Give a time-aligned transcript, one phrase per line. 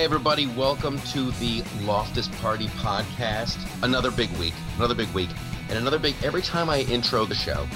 [0.00, 3.58] Hey, everybody, welcome to the Loftus Party podcast.
[3.82, 5.28] Another big week, another big week,
[5.68, 6.14] and another big.
[6.22, 7.68] Every time I intro the show,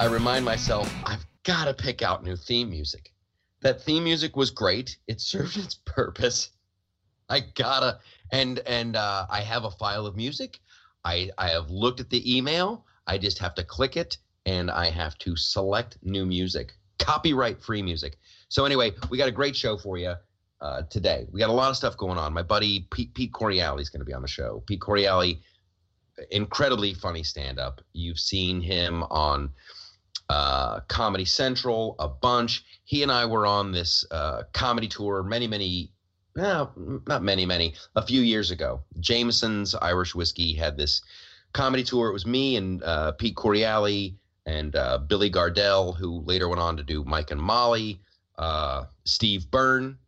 [0.00, 3.12] I remind myself I've got to pick out new theme music.
[3.60, 6.50] That theme music was great, it served its purpose.
[7.28, 8.00] I gotta,
[8.32, 10.58] and and uh, I have a file of music.
[11.04, 12.86] I I have looked at the email.
[13.06, 17.82] I just have to click it, and I have to select new music, copyright free
[17.82, 18.18] music.
[18.48, 20.16] So anyway, we got a great show for you
[20.62, 21.26] uh, today.
[21.32, 22.32] We got a lot of stuff going on.
[22.32, 24.62] My buddy Pete, Pete Correale is going to be on the show.
[24.66, 25.38] Pete Correale,
[26.30, 27.80] incredibly funny stand up.
[27.92, 29.50] You've seen him on
[30.28, 32.64] uh, Comedy Central a bunch.
[32.84, 35.90] He and I were on this uh, comedy tour many, many,
[36.36, 36.72] well,
[37.06, 38.82] not many, many, a few years ago.
[39.00, 41.02] Jameson's Irish Whiskey had this
[41.52, 42.08] comedy tour.
[42.08, 44.14] It was me and uh, Pete Correale
[44.46, 48.00] and uh, Billy Gardell, who later went on to do Mike and Molly.
[49.04, 49.98] Steve Byrne,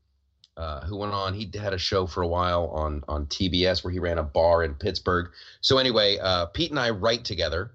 [0.56, 1.34] uh, who went on.
[1.34, 4.62] He had a show for a while on on TBS where he ran a bar
[4.62, 5.30] in Pittsburgh.
[5.60, 7.72] So anyway, uh, Pete and I write together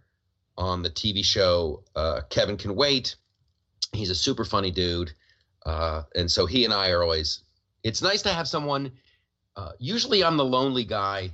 [0.57, 3.15] on the TV show uh, Kevin Can Wait.
[3.93, 5.11] He's a super funny dude,
[5.65, 7.41] uh, and so he and I are always.
[7.83, 8.91] It's nice to have someone.
[9.55, 11.31] Uh, usually, I'm the lonely guy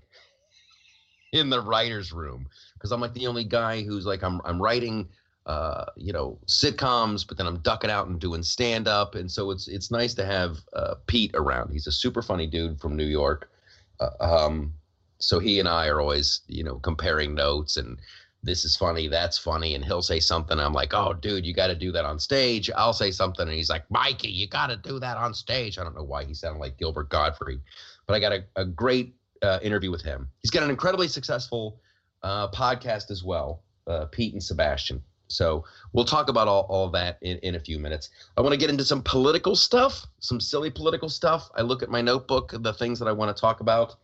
[1.33, 5.09] in the writers' room because I'm like the only guy who's like I'm I'm writing
[5.45, 9.15] uh, you know, sitcoms, but then I'm ducking out and doing stand up.
[9.15, 11.71] And so it's it's nice to have uh, Pete around.
[11.71, 13.51] He's a super funny dude from New York.
[13.99, 14.73] Uh, um,
[15.19, 17.99] so he and I are always, you know, comparing notes and
[18.45, 20.59] this is funny, that's funny, and he'll say something.
[20.59, 22.69] I'm like, oh, dude, you got to do that on stage.
[22.75, 25.79] I'll say something, and he's like, Mikey, you got to do that on stage.
[25.79, 27.59] I don't know why he sounded like Gilbert Gottfried,
[28.05, 30.29] but I got a, a great uh, interview with him.
[30.43, 31.81] He's got an incredibly successful
[32.21, 33.63] uh, podcast as well,
[34.11, 35.01] Pete and Sebastian.
[35.27, 38.09] So we'll talk about all, all that in, in a few minutes.
[38.37, 41.49] I want to get into some political stuff, some silly political stuff.
[41.55, 43.95] I look at my notebook, the things that I want to talk about.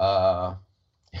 [0.00, 0.54] Uh,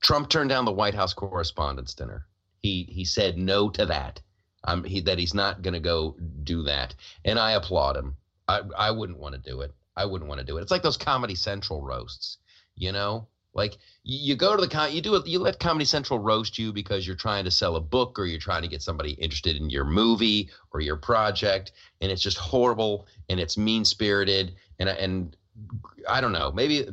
[0.00, 2.26] Trump turned down the White House Correspondents' Dinner.
[2.62, 4.20] He he said no to that.
[4.64, 6.94] Um, he, that he's not going to go do that,
[7.24, 8.16] and I applaud him.
[8.48, 9.72] I I wouldn't want to do it.
[9.96, 10.62] I wouldn't want to do it.
[10.62, 12.38] It's like those Comedy Central roasts,
[12.76, 13.28] you know.
[13.58, 16.72] Like you, go to the con, you do it, you let Comedy Central roast you
[16.72, 19.68] because you're trying to sell a book or you're trying to get somebody interested in
[19.68, 25.36] your movie or your project, and it's just horrible and it's mean spirited and and
[26.08, 26.86] I don't know, maybe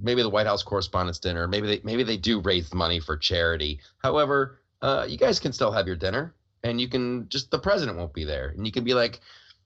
[0.00, 3.80] maybe the White House Correspondents' Dinner, maybe they maybe they do raise money for charity.
[3.98, 7.96] However, uh, you guys can still have your dinner, and you can just the president
[7.96, 9.20] won't be there, and you can be like,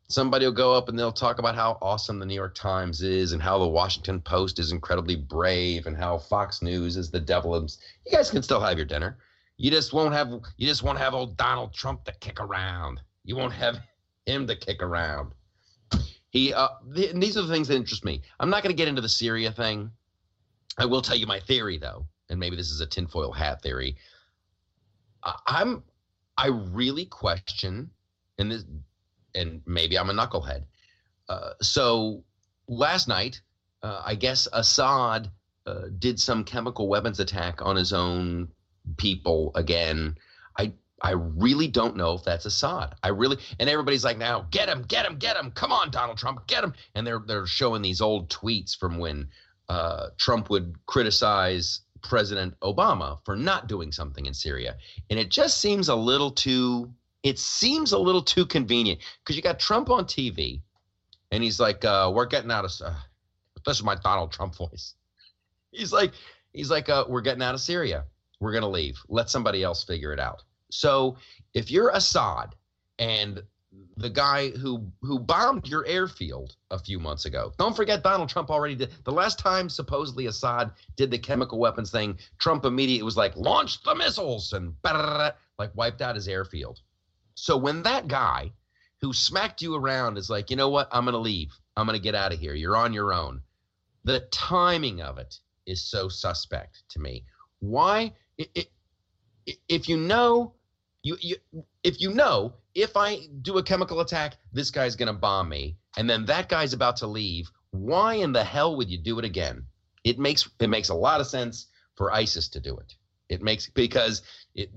[0.08, 3.32] somebody will go up and they'll talk about how awesome the New York Times is
[3.32, 7.54] and how the Washington Post is incredibly brave and how Fox News is the devil.
[8.06, 9.18] You guys can still have your dinner.
[9.56, 13.00] You just won't have you just won't have old Donald Trump to kick around.
[13.24, 13.78] You won't have
[14.26, 15.32] him to kick around.
[16.30, 18.22] He uh, th- these are the things that interest me.
[18.40, 19.90] I'm not going to get into the Syria thing.
[20.78, 23.96] I will tell you my theory though, and maybe this is a tinfoil hat theory.
[25.22, 25.82] I- I'm
[26.38, 27.90] I really question,
[28.38, 28.64] and this
[29.34, 30.64] and maybe I'm a knucklehead.
[31.28, 32.24] Uh, so
[32.68, 33.40] last night,
[33.82, 35.30] uh, I guess Assad
[35.66, 38.48] uh, did some chemical weapons attack on his own
[38.96, 40.16] people again.
[40.58, 42.94] I I really don't know if that's Assad.
[43.02, 45.50] I really and everybody's like now, get him, get him, get him.
[45.52, 46.74] Come on, Donald Trump, get him.
[46.94, 49.28] And they're they're showing these old tweets from when
[49.68, 54.76] uh, Trump would criticize President Obama for not doing something in Syria,
[55.08, 56.92] and it just seems a little too
[57.22, 60.60] it seems a little too convenient because you got Trump on TV,
[61.30, 62.94] and he's like, uh, "We're getting out of." Uh,
[63.66, 64.94] this is my Donald Trump voice.
[65.70, 66.12] He's like,
[66.52, 68.04] he's like, uh, "We're getting out of Syria.
[68.40, 68.98] We're gonna leave.
[69.08, 71.16] Let somebody else figure it out." So
[71.54, 72.54] if you're Assad
[72.98, 73.42] and
[73.96, 77.52] the guy who who bombed your airfield a few months ago.
[77.58, 81.90] Don't forget Donald Trump already did the last time supposedly Assad did the chemical weapons
[81.90, 82.18] thing.
[82.38, 84.74] Trump immediately was like launch the missiles and
[85.58, 86.80] like wiped out his airfield.
[87.34, 88.52] So when that guy
[89.00, 91.52] who smacked you around is like, you know what, I'm going to leave.
[91.76, 92.54] I'm going to get out of here.
[92.54, 93.42] You're on your own.
[94.04, 97.24] The timing of it is so suspect to me.
[97.60, 98.12] Why?
[98.38, 98.68] It, it,
[99.68, 100.54] if you know,
[101.02, 101.36] you, you
[101.82, 105.76] if you know if I do a chemical attack, this guy's going to bomb me,
[105.96, 107.50] and then that guy's about to leave.
[107.70, 109.64] Why in the hell would you do it again?
[110.04, 111.66] It makes it makes a lot of sense
[111.96, 112.94] for ISIS to do it.
[113.28, 114.22] It makes because
[114.54, 114.70] it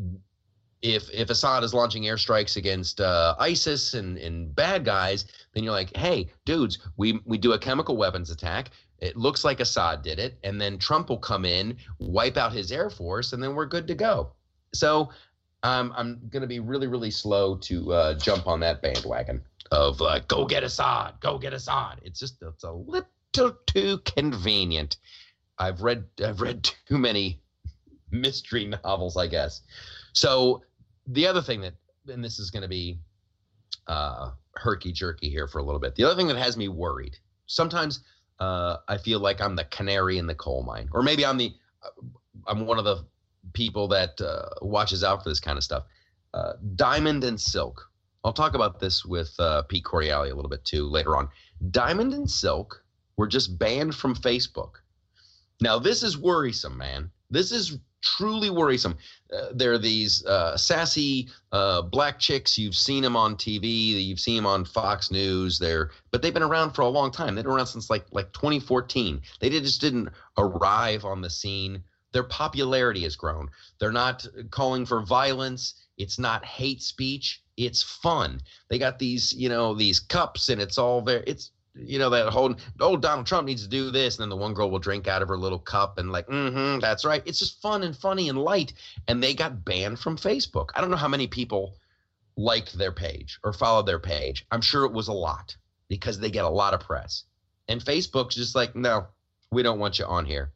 [0.86, 5.74] if if Assad is launching airstrikes against uh, ISIS and, and bad guys, then you're
[5.74, 8.70] like, hey, dudes, we we do a chemical weapons attack.
[9.00, 12.72] It looks like Assad did it, and then Trump will come in, wipe out his
[12.72, 14.32] air force, and then we're good to go.
[14.74, 15.10] So
[15.64, 19.42] um, I'm going to be really, really slow to uh, jump on that bandwagon
[19.72, 22.00] of like, go get Assad, go get Assad.
[22.04, 24.98] It's just it's a little little too convenient.
[25.58, 27.42] I've read I've read too many
[28.12, 29.62] mystery novels, I guess.
[30.14, 30.64] So
[31.08, 31.74] the other thing that,
[32.08, 33.00] and this is going to be
[33.88, 35.96] uh, herky jerky here for a little bit.
[35.96, 37.18] The other thing that has me worried.
[37.48, 38.02] Sometimes
[38.40, 41.54] uh, I feel like I'm the canary in the coal mine, or maybe I'm the
[42.48, 43.06] I'm one of the
[43.54, 45.84] people that uh, watches out for this kind of stuff.
[46.34, 47.90] Uh, Diamond and Silk.
[48.24, 51.30] I'll talk about this with uh, Pete Correale a little bit too later on.
[51.70, 52.84] Diamond and Silk
[53.18, 54.74] were just banned from Facebook.
[55.62, 57.12] Now this is worrisome, man.
[57.30, 58.98] This is truly worrisome.
[59.34, 62.58] Uh, there are these uh, sassy uh, black chicks.
[62.58, 64.06] You've seen them on TV.
[64.06, 65.60] You've seen them on Fox News.
[65.60, 67.36] They're but they've been around for a long time.
[67.36, 69.22] They've been around since like like 2014.
[69.40, 71.84] They just didn't arrive on the scene.
[72.14, 73.50] Their popularity has grown.
[73.80, 75.74] They're not calling for violence.
[75.98, 77.42] It's not hate speech.
[77.58, 78.42] It's fun.
[78.70, 81.24] They got these, you know, these cups, and it's all there.
[81.26, 84.38] It's you know that whole oh Donald Trump needs to do this, and then the
[84.38, 87.22] one girl will drink out of her little cup and like, mm-hmm, that's right.
[87.26, 88.74] It's just fun and funny and light.
[89.08, 90.70] And they got banned from Facebook.
[90.76, 91.76] I don't know how many people
[92.38, 94.46] liked their page or followed their page.
[94.52, 95.56] I'm sure it was a lot
[95.88, 97.24] because they get a lot of press.
[97.68, 99.08] And Facebook's just like, no,
[99.52, 100.52] we don't want you on here.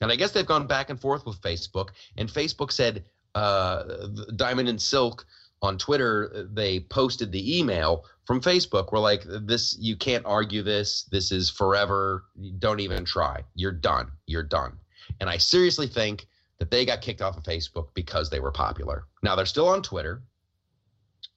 [0.00, 1.90] And I guess they've gone back and forth with Facebook.
[2.16, 3.04] And Facebook said,
[3.34, 5.26] uh, Diamond and Silk
[5.62, 11.04] on Twitter, they posted the email from Facebook were like, this, you can't argue this.
[11.04, 12.24] This is forever.
[12.58, 13.42] Don't even try.
[13.54, 14.10] You're done.
[14.26, 14.76] You're done.
[15.20, 16.26] And I seriously think
[16.58, 19.04] that they got kicked off of Facebook because they were popular.
[19.22, 20.22] Now they're still on Twitter.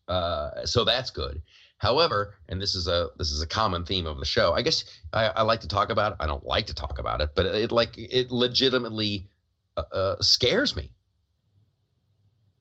[0.07, 1.41] Uh, so that's good.
[1.77, 4.53] However, and this is a this is a common theme of the show.
[4.53, 4.83] I guess
[5.13, 6.17] I, I like to talk about it.
[6.19, 9.29] I don't like to talk about it, but it like it legitimately
[9.77, 10.91] uh, uh, scares me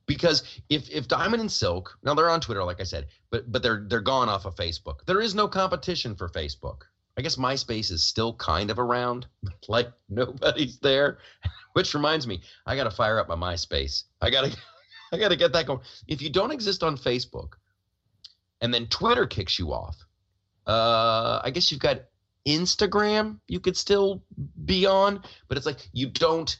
[0.08, 3.62] because if if Diamond and Silk now they're on Twitter, like I said, but but
[3.62, 5.04] they're they're gone off of Facebook.
[5.06, 6.82] There is no competition for Facebook.
[7.16, 9.26] I guess MySpace is still kind of around,
[9.68, 11.18] like nobody's there.
[11.74, 14.04] Which reminds me, I got to fire up my MySpace.
[14.20, 14.56] I got to
[15.12, 15.80] I got to get that going.
[16.08, 17.52] If you don't exist on Facebook,
[18.60, 19.96] and then Twitter kicks you off,
[20.66, 22.02] uh, I guess you've got
[22.46, 23.38] Instagram.
[23.46, 24.22] You could still
[24.64, 26.58] be on, but it's like you don't.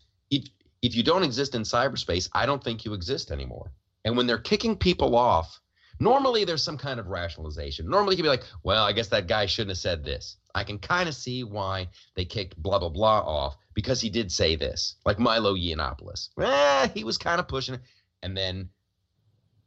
[0.83, 3.73] If you don't exist in cyberspace, I don't think you exist anymore.
[4.05, 5.61] And when they're kicking people off,
[6.01, 7.89] normally there's some kind of rationalization.
[7.89, 10.37] Normally you'd be like, well, I guess that guy shouldn't have said this.
[10.55, 14.33] I can kind of see why they kicked blah blah blah off because he did
[14.33, 16.31] say this, like Milo Yiannopoulos.
[16.41, 17.81] Eh, he was kind of pushing it,
[18.23, 18.69] and then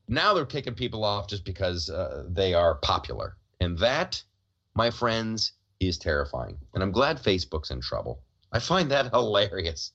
[0.07, 4.21] now they're kicking people off just because uh, they are popular, and that,
[4.75, 6.57] my friends, is terrifying.
[6.73, 8.21] And I'm glad Facebook's in trouble.
[8.51, 9.91] I find that hilarious.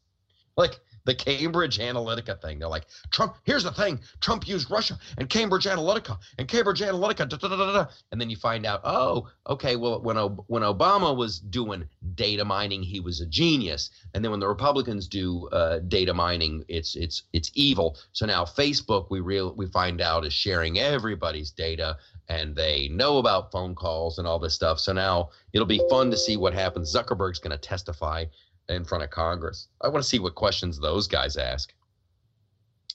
[0.57, 2.59] Like the Cambridge Analytica thing.
[2.59, 7.29] They're like, Trump, here's the thing Trump used Russia and Cambridge Analytica and Cambridge Analytica,
[7.29, 10.17] da, da, da, and then you find out, oh, okay, well, when,
[10.49, 13.91] when Obama was doing data mining, he was a genius.
[14.15, 17.97] And then when the Republicans do uh, data mining, it's it's it's evil.
[18.13, 21.97] So now Facebook, we real we find out is sharing everybody's data
[22.29, 24.81] and they know about phone calls and all this stuff.
[24.81, 26.93] So now it'll be fun to see what happens.
[26.93, 28.25] Zuckerberg's going to testify
[28.69, 29.69] in front of Congress.
[29.81, 31.73] I want to see what questions those guys ask.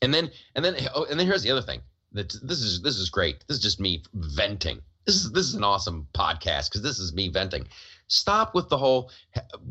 [0.02, 1.82] And then and then oh, and then here's the other thing.
[2.14, 3.44] That this is this is great.
[3.48, 4.82] This is just me venting.
[5.06, 7.68] This is this is an awesome podcast because this is me venting.
[8.08, 9.12] Stop with the whole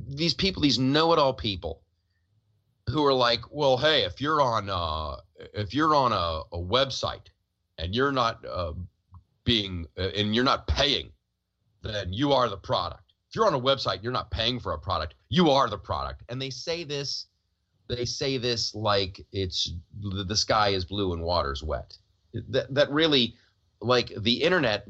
[0.08, 1.82] these people, these know-it-all people
[2.88, 5.16] who are like, well, hey, if you're on uh,
[5.52, 7.26] if you're on a, a website
[7.78, 8.72] and you're not uh,
[9.44, 11.10] being uh, and you're not paying,
[11.82, 14.78] then you are the product if you're on a website, you're not paying for a
[14.78, 15.14] product.
[15.28, 16.24] You are the product.
[16.28, 17.26] And they say this,
[17.86, 21.96] they say this like it's the sky is blue and water's wet.
[22.48, 23.36] That that really,
[23.80, 24.88] like the internet.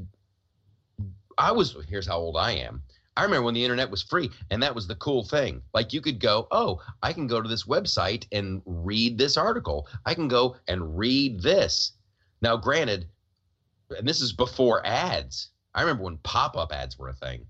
[1.37, 2.83] I was here's how old I am.
[3.15, 5.61] I remember when the internet was free, and that was the cool thing.
[5.75, 9.87] Like you could go, oh, I can go to this website and read this article.
[10.07, 11.93] I can go and read this.
[12.41, 13.07] Now, granted,
[13.91, 15.51] and this is before ads.
[15.75, 17.47] I remember when pop-up ads were a thing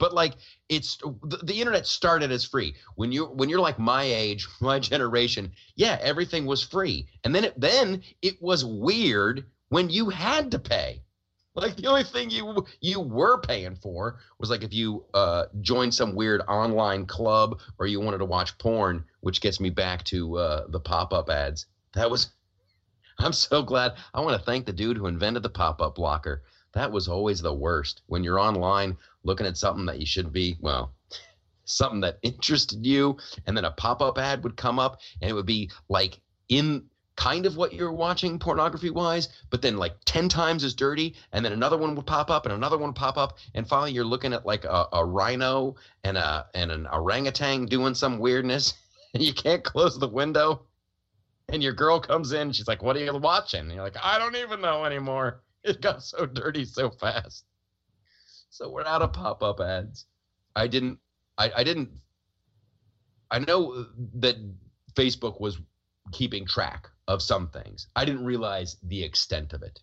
[0.00, 0.32] but like
[0.68, 2.74] it's the, the, internet started as free.
[2.96, 7.06] When you when you're like my age my generation yeah everything was free.
[7.22, 11.02] And then it then it was weird when you had to pay.
[11.54, 15.94] Like the only thing you you were paying for was like if you uh joined
[15.94, 20.38] some weird online club or you wanted to watch porn which gets me back to
[20.38, 21.66] uh the pop-up ads.
[21.92, 22.30] That was
[23.18, 23.92] i'm so glad.
[24.14, 27.52] I want to thank the dude who invented the pop-up blocker that was always the
[27.52, 30.94] worst when you're online looking at something that you should be, well,
[31.64, 35.34] something that interested you, and then a pop up ad would come up and it
[35.34, 36.84] would be like in
[37.20, 41.14] kind of what you're watching pornography wise, but then like 10 times as dirty.
[41.32, 43.36] And then another one would pop up and another one pop up.
[43.54, 47.94] And finally you're looking at like a, a rhino and a and an orangutan doing
[47.94, 48.74] some weirdness.
[49.12, 50.66] And you can't close the window.
[51.48, 53.62] And your girl comes in, she's like, What are you watching?
[53.62, 55.40] And you're like, I don't even know anymore.
[55.64, 57.44] It got so dirty so fast.
[58.48, 60.06] So we're out of pop-up ads.
[60.56, 60.98] I didn't
[61.36, 61.90] I, I didn't
[63.30, 64.36] I know that
[64.94, 65.58] Facebook was
[66.12, 67.88] keeping track of some things.
[67.94, 69.80] I didn't realize the extent of it.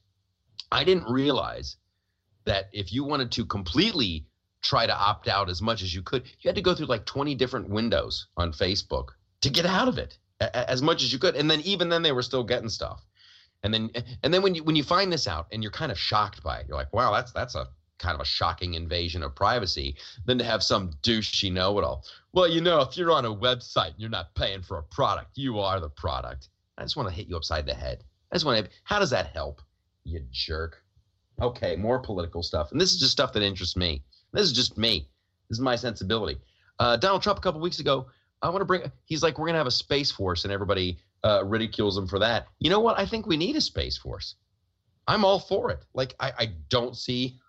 [0.71, 1.77] I didn't realize
[2.45, 4.25] that if you wanted to completely
[4.61, 7.05] try to opt out as much as you could, you had to go through like
[7.05, 9.09] 20 different windows on Facebook
[9.41, 11.35] to get out of it as much as you could.
[11.35, 13.05] And then even then they were still getting stuff.
[13.63, 13.89] And then
[14.23, 16.59] and then when you when you find this out and you're kind of shocked by
[16.59, 17.67] it, you're like, wow, that's that's a
[17.99, 19.95] kind of a shocking invasion of privacy
[20.25, 22.05] than to have some douchey know-it-all.
[22.31, 25.31] Well, you know, if you're on a website and you're not paying for a product,
[25.35, 26.49] you are the product.
[26.77, 28.03] I just want to hit you upside the head.
[28.31, 28.71] I just want to.
[28.83, 29.61] How does that help?
[30.03, 30.83] You jerk.
[31.41, 34.03] Okay, more political stuff, and this is just stuff that interests me.
[34.33, 35.07] This is just me.
[35.49, 36.37] This is my sensibility.
[36.79, 38.07] Uh, Donald Trump a couple weeks ago.
[38.41, 38.83] I want to bring.
[39.05, 42.47] He's like, we're gonna have a space force, and everybody uh, ridicules him for that.
[42.59, 42.99] You know what?
[42.99, 44.35] I think we need a space force.
[45.07, 45.79] I'm all for it.
[45.93, 47.39] Like, I, I don't see.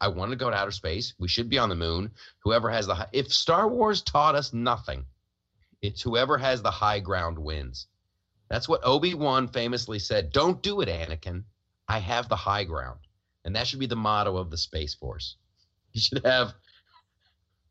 [0.00, 1.14] I want to go to outer space.
[1.18, 2.10] We should be on the moon.
[2.40, 5.06] Whoever has the if Star Wars taught us nothing,
[5.80, 7.86] it's whoever has the high ground wins.
[8.50, 10.32] That's what Obi Wan famously said.
[10.32, 11.44] Don't do it, Anakin.
[11.88, 13.00] I have the high ground,
[13.44, 15.36] and that should be the motto of the Space Force.
[15.92, 16.52] You should have.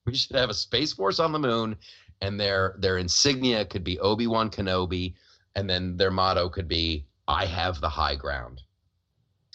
[0.06, 1.78] We should have a Space Force on the moon,
[2.22, 5.14] and their their insignia could be Obi Wan Kenobi,
[5.56, 8.62] and then their motto could be "I have the high ground."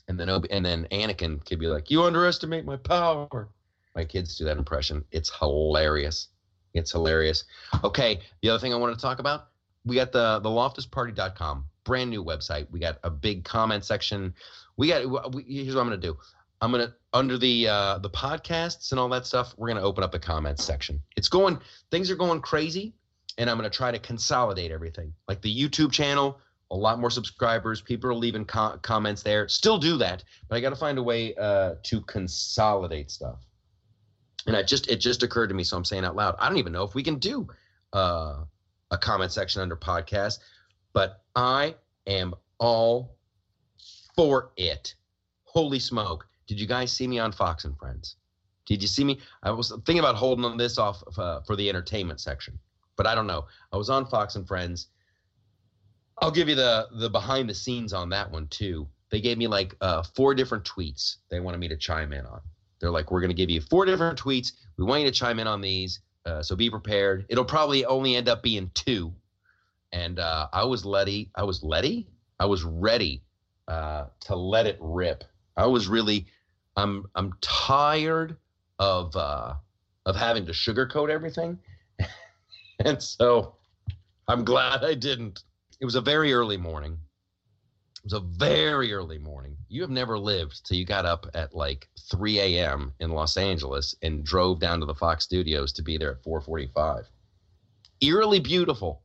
[0.09, 3.49] And then Obi, and then Anakin could be like, "You underestimate my power."
[3.95, 5.04] My kids do that impression.
[5.11, 6.28] It's hilarious.
[6.75, 7.45] It's hilarious.
[7.83, 9.49] Okay, the other thing I want to talk about,
[9.85, 12.71] we got the the loftusparty.com, brand new website.
[12.71, 14.35] We got a big comment section.
[14.76, 16.16] We got we, here's what I'm going to do.
[16.61, 19.54] I'm gonna under the uh, the podcasts and all that stuff.
[19.57, 21.00] We're gonna open up the comments section.
[21.16, 21.59] It's going
[21.90, 22.95] things are going crazy,
[23.40, 25.14] and I'm gonna try to consolidate everything.
[25.26, 26.38] Like the YouTube channel,
[26.70, 27.80] a lot more subscribers.
[27.80, 29.49] People are leaving co- comments there.
[29.49, 33.38] Still do that, but I got to find a way uh, to consolidate stuff.
[34.47, 36.37] And I just it just occurred to me, so I'm saying out loud.
[36.38, 37.49] I don't even know if we can do
[37.94, 38.44] uh,
[38.90, 40.40] a comment section under podcast,
[40.92, 43.16] but I am all
[44.14, 44.94] for it.
[45.44, 46.26] Holy smoke!
[46.47, 48.16] Did you guys see me on Fox and Friends?
[48.66, 49.18] Did you see me?
[49.42, 52.59] I was thinking about holding on this off uh, for the entertainment section,
[53.00, 53.47] but I don't know.
[53.73, 54.88] I was on Fox and Friends.
[56.21, 58.87] I'll give you the the behind the scenes on that one too.
[59.11, 62.42] They gave me like uh, four different tweets they wanted me to chime in on.
[62.78, 64.52] They're like, we're going to give you four different tweets.
[64.76, 67.25] We want you to chime in on these, uh, so be prepared.
[67.30, 69.14] It'll probably only end up being two.
[69.92, 71.30] And uh, I was ready.
[71.35, 72.07] I was ready.
[72.38, 73.23] I was ready
[73.66, 75.25] uh, to let it rip.
[75.57, 76.26] I was really
[76.76, 78.37] I'm I'm tired
[78.78, 79.54] of uh,
[80.04, 81.59] of having to sugarcoat everything,
[82.84, 83.56] and so
[84.28, 85.44] I'm glad I didn't.
[85.80, 86.99] It was a very early morning.
[87.99, 89.56] It was a very early morning.
[89.68, 92.94] You have never lived till you got up at like 3 a.m.
[93.00, 97.04] in Los Angeles and drove down to the Fox Studios to be there at 4:45.
[98.00, 99.02] Eerily beautiful.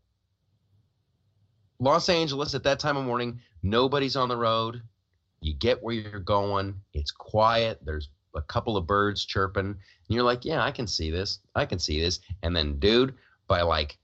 [1.79, 4.82] Los Angeles at that time of morning, nobody's on the road.
[5.41, 6.75] You get where you're going.
[6.94, 7.79] It's quiet.
[7.84, 9.65] There's a couple of birds chirping.
[9.65, 9.77] And
[10.08, 11.39] you're like, yeah, I can see this.
[11.55, 12.22] I can see this.
[12.41, 13.15] And then, dude,
[13.48, 13.98] by like,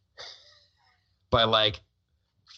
[1.29, 1.81] by like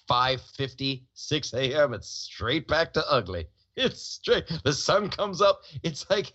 [0.09, 3.47] 5:50, 6 a.m., it's straight back to ugly.
[3.75, 4.45] It's straight.
[4.63, 5.61] The sun comes up.
[5.83, 6.33] It's like,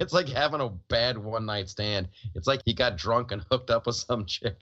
[0.00, 2.08] it's like having a bad one night stand.
[2.34, 4.56] It's like you got drunk and hooked up with some chick.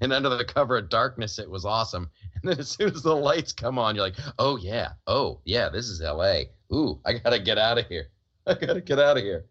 [0.00, 2.10] And under the cover of darkness, it was awesome.
[2.34, 4.92] And then as soon as the lights come on, you're like, oh, yeah.
[5.06, 6.42] Oh, yeah, this is LA.
[6.72, 8.08] Ooh, I got to get out of here.
[8.46, 9.46] I got to get out of here.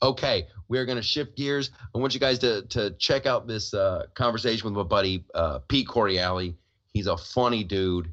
[0.00, 1.72] Okay, we're going to shift gears.
[1.92, 5.58] I want you guys to, to check out this uh, conversation with my buddy, uh,
[5.66, 6.54] Pete Correale.
[6.92, 8.12] He's a funny dude.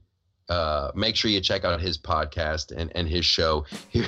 [0.49, 3.65] Uh, make sure you check out his podcast and, and his show.
[3.89, 4.07] Here,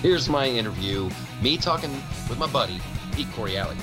[0.00, 1.10] here's my interview
[1.42, 1.92] me talking
[2.28, 2.80] with my buddy,
[3.12, 3.76] Pete Correale.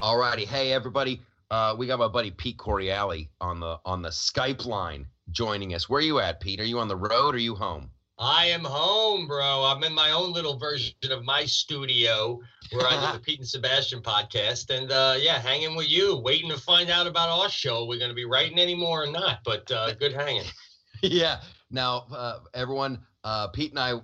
[0.00, 1.20] Alrighty, hey everybody.
[1.50, 5.88] Uh, we got my buddy Pete Correale on the on the Skype line joining us.
[5.88, 6.60] Where are you at, Pete?
[6.60, 7.90] Are you on the road or are you home?
[8.20, 9.64] I am home, bro.
[9.64, 12.40] I'm in my own little version of my studio
[12.72, 14.76] where I do the Pete and Sebastian podcast.
[14.76, 17.86] And uh, yeah, hanging with you, waiting to find out about our show.
[17.86, 20.42] We're going to be writing anymore or not, but uh, good hanging.
[21.02, 21.40] yeah.
[21.70, 24.00] Now, uh, everyone, uh, Pete and I,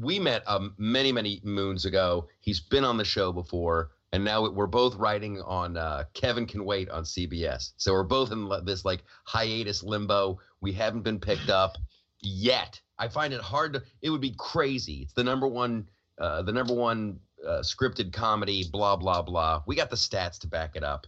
[0.00, 2.28] we met um, many, many moons ago.
[2.40, 3.90] He's been on the show before.
[4.12, 7.72] and now we're both writing on uh, Kevin Can Wait on CBS.
[7.76, 10.38] So we're both in this like hiatus limbo.
[10.60, 11.76] We haven't been picked up
[12.20, 12.80] yet.
[12.98, 13.82] I find it hard to.
[14.02, 15.02] It would be crazy.
[15.02, 15.88] It's the number one,
[16.18, 18.68] uh, the number one uh, scripted comedy.
[18.70, 19.62] Blah blah blah.
[19.66, 21.06] We got the stats to back it up.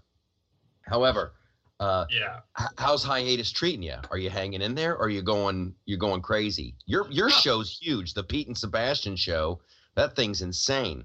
[0.83, 1.35] However,
[1.81, 2.41] uh, yeah.
[2.61, 3.97] h- how's hiatus treating you?
[4.11, 4.95] Are you hanging in there?
[4.95, 5.75] Or are you going?
[5.87, 6.77] You're going crazy.
[6.87, 8.15] Your your show's huge.
[8.15, 9.61] The Pete and Sebastian show.
[9.97, 11.05] That thing's insane.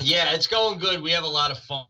[0.00, 1.02] Yeah, it's going good.
[1.02, 1.86] We have a lot of fun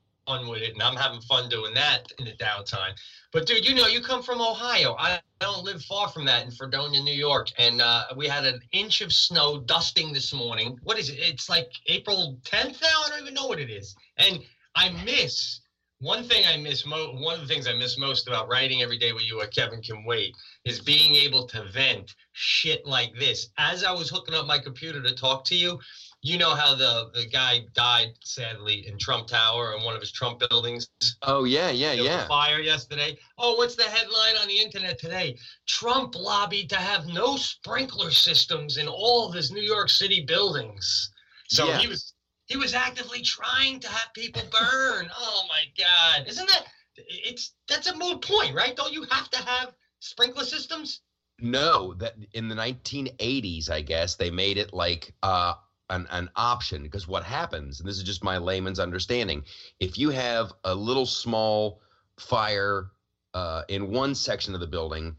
[0.49, 2.93] with it, and I'm having fun doing that in the downtime.
[3.33, 4.95] But dude, you know, you come from Ohio.
[4.99, 8.45] I, I don't live far from that in Fredonia, New York, and uh, we had
[8.45, 10.79] an inch of snow dusting this morning.
[10.83, 11.19] What is it?
[11.19, 13.03] It's like April 10th now.
[13.07, 13.97] I don't even know what it is.
[14.19, 14.41] And
[14.75, 15.61] I miss
[15.99, 16.45] one thing.
[16.47, 19.27] I miss mo- One of the things I miss most about writing every day with
[19.27, 20.35] you at Kevin Can Wait
[20.67, 23.49] is being able to vent shit like this.
[23.57, 25.79] As I was hooking up my computer to talk to you,
[26.23, 30.13] you know how the the guy died sadly in Trump Tower in one of his
[30.13, 30.89] Trump buildings.
[31.23, 32.27] Oh yeah, yeah, There was a yeah.
[32.29, 33.17] Fire yesterday.
[33.39, 35.39] Oh, what's the headline on the internet today?
[35.67, 41.11] Trump lobbied to have no sprinkler systems in all of his New York City buildings.
[41.49, 41.79] So Yeah.
[41.79, 42.13] he was
[42.47, 45.11] he was actively trying to have people burn.
[45.19, 46.27] oh my God!
[46.29, 48.77] Isn't that it's that's a moot point, right?
[48.77, 51.01] Don't you have to have sprinkler systems?
[51.39, 55.55] No, that in the 1980s, I guess they made it like uh,
[55.91, 59.45] an an option because what happens, and this is just my layman's understanding,
[59.79, 61.81] if you have a little small
[62.19, 62.91] fire
[63.35, 65.17] uh, in one section of the building,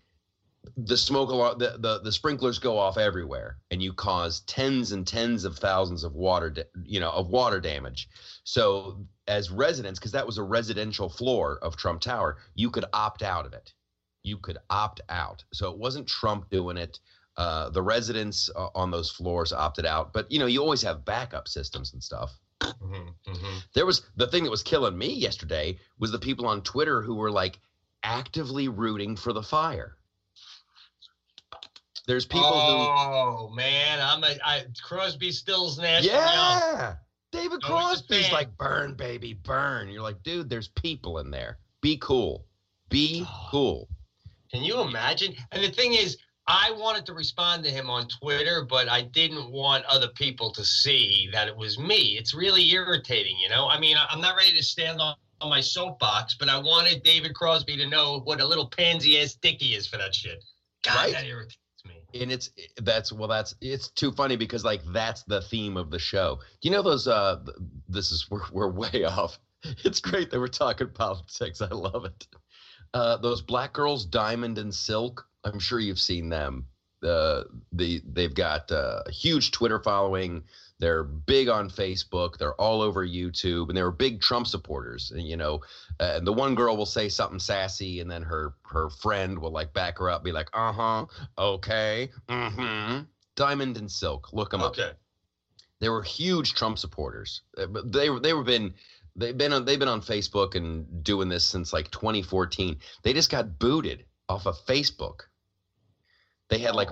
[0.77, 5.05] the smoke alarm, the, the the sprinklers go off everywhere, and you cause tens and
[5.05, 8.09] tens of thousands of water, da- you know, of water damage.
[8.43, 13.21] So as residents, because that was a residential floor of Trump Tower, you could opt
[13.21, 13.73] out of it
[14.23, 15.43] you could opt out.
[15.53, 16.99] So it wasn't Trump doing it.
[17.37, 21.05] Uh, the residents uh, on those floors opted out, but you know you always have
[21.05, 22.37] backup systems and stuff.
[22.61, 27.01] Mm-hmm, There was the thing that was killing me yesterday was the people on Twitter
[27.01, 27.59] who were like
[28.03, 29.95] actively rooting for the fire.
[32.05, 36.95] There's people who oh man, I'm a I, Crosby, Stills, Nash, yeah,
[37.31, 39.87] David Crosby's like burn baby burn.
[39.89, 41.59] You're like dude, there's people in there.
[41.81, 42.45] Be cool.
[42.89, 43.87] Be cool.
[44.51, 45.33] Can you imagine?
[45.53, 46.17] And the thing is,
[46.47, 50.65] I wanted to respond to him on Twitter, but I didn't want other people to
[50.65, 52.17] see that it was me.
[52.17, 53.67] It's really irritating, you know?
[53.67, 57.35] I mean, I'm not ready to stand on, on my soapbox, but I wanted David
[57.35, 60.43] Crosby to know what a little pansy ass dick he is for that shit.
[60.83, 61.13] God, Right.
[61.13, 61.93] that irritates me.
[62.21, 62.49] and it's
[62.81, 66.69] that's well that's it's too funny because like that's the theme of the show do
[66.69, 67.37] you know those uh
[67.89, 72.27] this is we're, we're way off it's great that we're talking politics i love it
[72.93, 76.65] uh those black girls diamond and silk i'm sure you've seen them.
[77.03, 80.43] Uh the they've got uh, a huge twitter following.
[80.79, 82.37] They're big on facebook.
[82.37, 83.69] They're all over youtube.
[83.69, 85.11] And they were big trump supporters.
[85.11, 85.61] And you know
[85.99, 89.51] uh, and the one girl will say something sassy and then her her friend will
[89.51, 91.05] like back her up be like uh-huh.
[91.37, 92.11] Okay.
[92.29, 93.03] Mm-hmm.
[93.35, 94.31] Diamond and silk.
[94.33, 94.71] Look them up.
[94.73, 94.91] Okay.
[95.79, 97.41] they were huge trump supporters.
[97.57, 98.73] Uh, but they were they were been
[99.15, 103.29] they've been on they've been on facebook and doing this since like 2014 they just
[103.29, 105.21] got booted off of facebook
[106.51, 106.89] they had like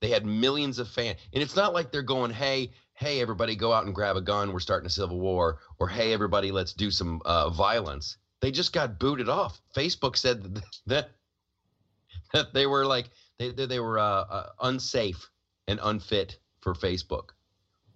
[0.00, 3.72] they had millions of fans and it's not like they're going hey hey everybody go
[3.72, 4.52] out and grab a gun.
[4.52, 8.16] We're starting a civil war or hey everybody let's do some uh, violence.
[8.40, 9.60] They just got booted off.
[9.76, 11.10] Facebook said that
[12.32, 15.30] that, they were like they, they, they were uh, uh, unsafe
[15.68, 17.30] and unfit for facebook.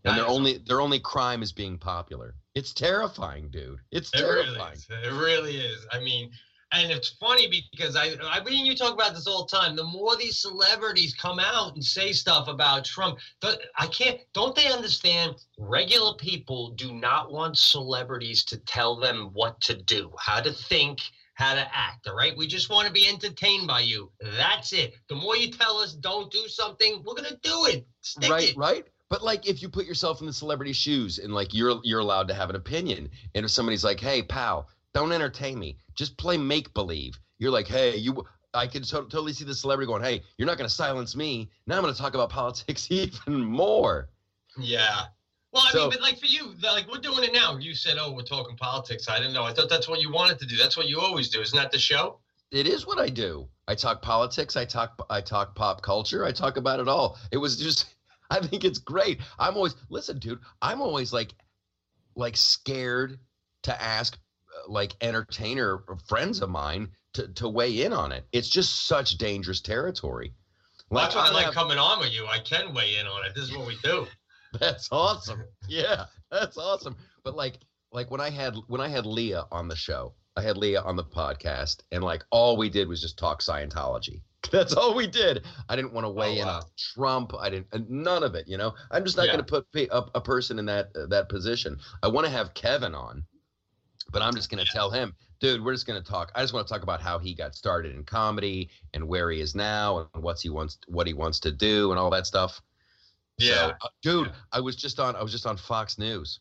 [0.05, 2.35] And their only their only crime is being popular.
[2.55, 3.81] It's terrifying dude.
[3.91, 4.77] It's It really terrifying.
[4.77, 4.87] is.
[4.91, 5.87] It really is.
[5.93, 6.31] I mean,
[6.73, 9.75] and it's funny because I, I mean, you talk about this all the time.
[9.75, 14.21] The more these celebrities come out and say stuff about Trump, the, I can't.
[14.35, 15.37] Don't they understand?
[15.59, 21.01] Regular people do not want celebrities to tell them what to do, how to think,
[21.35, 22.07] how to act.
[22.07, 24.11] All right, we just want to be entertained by you.
[24.21, 24.95] That's it.
[25.09, 27.87] The more you tell us don't do something, we're gonna do it.
[28.03, 28.57] Stick right it.
[28.57, 32.01] right but like if you put yourself in the celebrity shoes and like you're you're
[32.01, 34.69] allowed to have an opinion and if somebody's like hey pal
[34.99, 39.33] don't entertain me just play make believe you're like hey you i could to- totally
[39.33, 42.01] see the celebrity going hey you're not going to silence me now i'm going to
[42.01, 44.09] talk about politics even more
[44.59, 45.03] Yeah.
[45.53, 47.57] Well, I So- mean, but like for you, like we're doing it now.
[47.57, 49.45] You said, "Oh, we're talking politics." I didn't know.
[49.45, 50.57] I thought that's what you wanted to do.
[50.57, 51.41] That's what you always do.
[51.41, 52.19] Isn't that the show?
[52.51, 56.33] it is what i do i talk politics i talk i talk pop culture i
[56.33, 57.95] talk about it all it was just
[58.31, 61.35] i think it's great i'm always listen dude i'm always like
[62.17, 63.19] like scared
[63.65, 64.19] to ask
[64.67, 69.61] like entertainer friends of mine to, to weigh in on it it's just such dangerous
[69.61, 70.33] territory
[70.91, 72.27] Well, that's why I like have- coming on with you.
[72.27, 73.35] I can weigh in on it.
[73.35, 74.07] This is what we do.
[74.59, 75.45] That's awesome.
[75.69, 76.97] Yeah, that's awesome.
[77.23, 77.59] But like,
[77.93, 80.97] like when I had when I had Leah on the show, I had Leah on
[80.97, 84.23] the podcast, and like all we did was just talk Scientology.
[84.51, 85.45] That's all we did.
[85.69, 87.33] I didn't want to weigh Oh, in on Trump.
[87.39, 88.49] I didn't none of it.
[88.49, 89.33] You know, I'm just not Yeah.
[89.35, 91.77] going to put a, a person in that uh, that position.
[92.03, 93.25] I want to have Kevin on,
[94.13, 96.33] but I'm just going to tell him, dude, we're just going to talk.
[96.35, 99.41] I just want to talk about how he got started in comedy and where he
[99.41, 102.61] is now and what's he wants what he wants to do and all that stuff.
[103.39, 103.55] Yeah.
[103.55, 106.41] So, uh, dude, I was just on I was just on Fox News.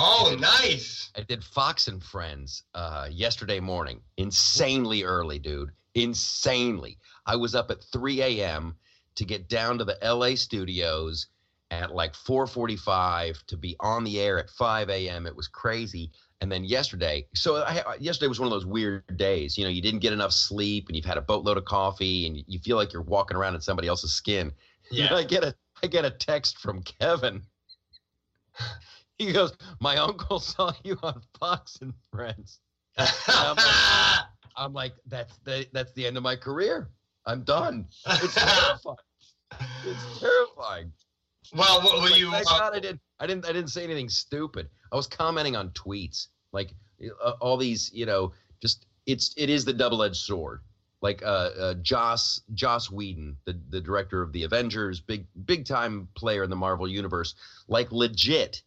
[0.00, 1.10] Oh, nice.
[1.16, 4.00] I did Fox and Friends uh, yesterday morning.
[4.16, 5.70] Insanely early, dude.
[5.96, 6.98] Insanely.
[7.26, 8.76] I was up at 3 a.m.
[9.16, 11.26] to get down to the LA studios
[11.72, 15.26] at like 4:45 to be on the air at 5 a.m.
[15.26, 16.12] It was crazy.
[16.40, 19.58] And then yesterday, so I, yesterday was one of those weird days.
[19.58, 22.44] You know, you didn't get enough sleep, and you've had a boatload of coffee, and
[22.46, 24.52] you feel like you're walking around in somebody else's skin.
[24.90, 25.14] Yeah.
[25.14, 27.42] I get a I get a text from Kevin.
[29.18, 32.60] He goes, "My uncle saw you on Fox and Friends."
[34.56, 36.88] I'm like, "That's the that's the end of my career.
[37.26, 37.86] I'm done.
[38.06, 38.96] It's terrifying.
[39.84, 40.92] It's terrifying."
[41.54, 42.30] well, what were Like, you?
[42.30, 44.68] thank uh, God I didn't I didn't I didn't say anything stupid.
[44.92, 46.70] I was commenting on tweets, like
[47.24, 50.60] uh, all these, you know, just it's it is the double edged sword.
[51.00, 56.08] Like uh, uh, Joss Joss Whedon, the the director of the Avengers, big big time
[56.14, 57.34] player in the Marvel universe,
[57.68, 58.62] like legit,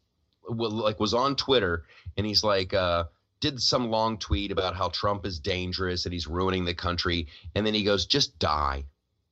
[0.47, 1.85] like was on Twitter
[2.15, 3.05] and he's like uh,
[3.41, 7.65] did some long tweet about how Trump is dangerous and he's ruining the country, and
[7.65, 8.85] then he goes, just die,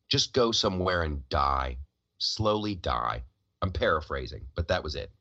[0.09, 1.77] just go somewhere and die,
[2.17, 3.23] slowly die.
[3.61, 5.11] I'm paraphrasing, but that was it.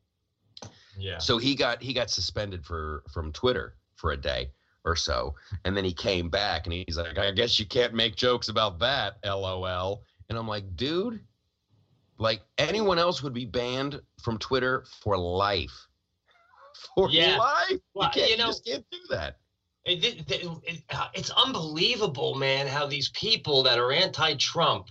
[0.97, 1.19] yeah.
[1.19, 4.51] So he got he got suspended for from Twitter for a day
[4.85, 8.17] or so, and then he came back and he's like, "I guess you can't make
[8.17, 11.21] jokes about that, lol." And I'm like, "Dude,
[12.19, 15.87] like anyone else would be banned from Twitter for life,
[16.95, 17.37] for Yeah.
[17.39, 17.81] life.
[17.95, 19.39] Well, you, can't, you know- just can't do that."
[19.85, 24.89] It, it, it- it- uh, it's unbelievable, man, how these people that are anti-Trump,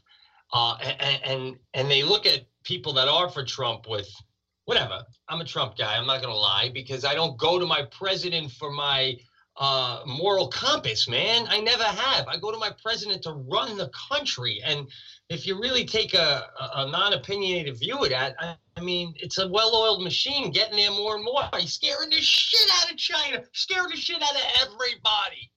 [0.53, 4.09] uh, and, and and they look at people that are for Trump with
[4.65, 5.01] whatever.
[5.29, 5.95] I'm a Trump guy.
[5.95, 9.15] I'm not gonna lie because I don't go to my president for my
[9.55, 11.47] uh, moral compass, man.
[11.49, 12.27] I never have.
[12.27, 14.85] I go to my president to run the country, and
[15.29, 19.37] if you really take a, a, a non-opinionated view of that, I, I mean, it's
[19.37, 21.43] a well-oiled machine getting there more and more.
[21.57, 25.49] He's scaring the shit out of China, scaring the shit out of everybody,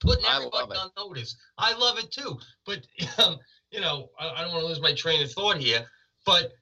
[0.00, 1.36] putting everybody on notice.
[1.58, 2.86] I love it too, but
[3.18, 3.38] um,
[3.72, 5.84] you know, I, I don't want to lose my train of thought here.
[6.24, 6.52] But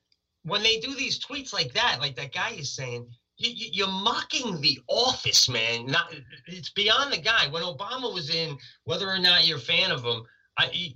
[0.45, 4.61] when they do these tweets like that, like that guy is saying, you, you're mocking
[4.61, 5.87] the office, man.
[5.87, 6.15] Not
[6.47, 7.49] it's beyond the guy.
[7.49, 10.25] When Obama was in, whether or not you're a fan of him,
[10.59, 10.95] I,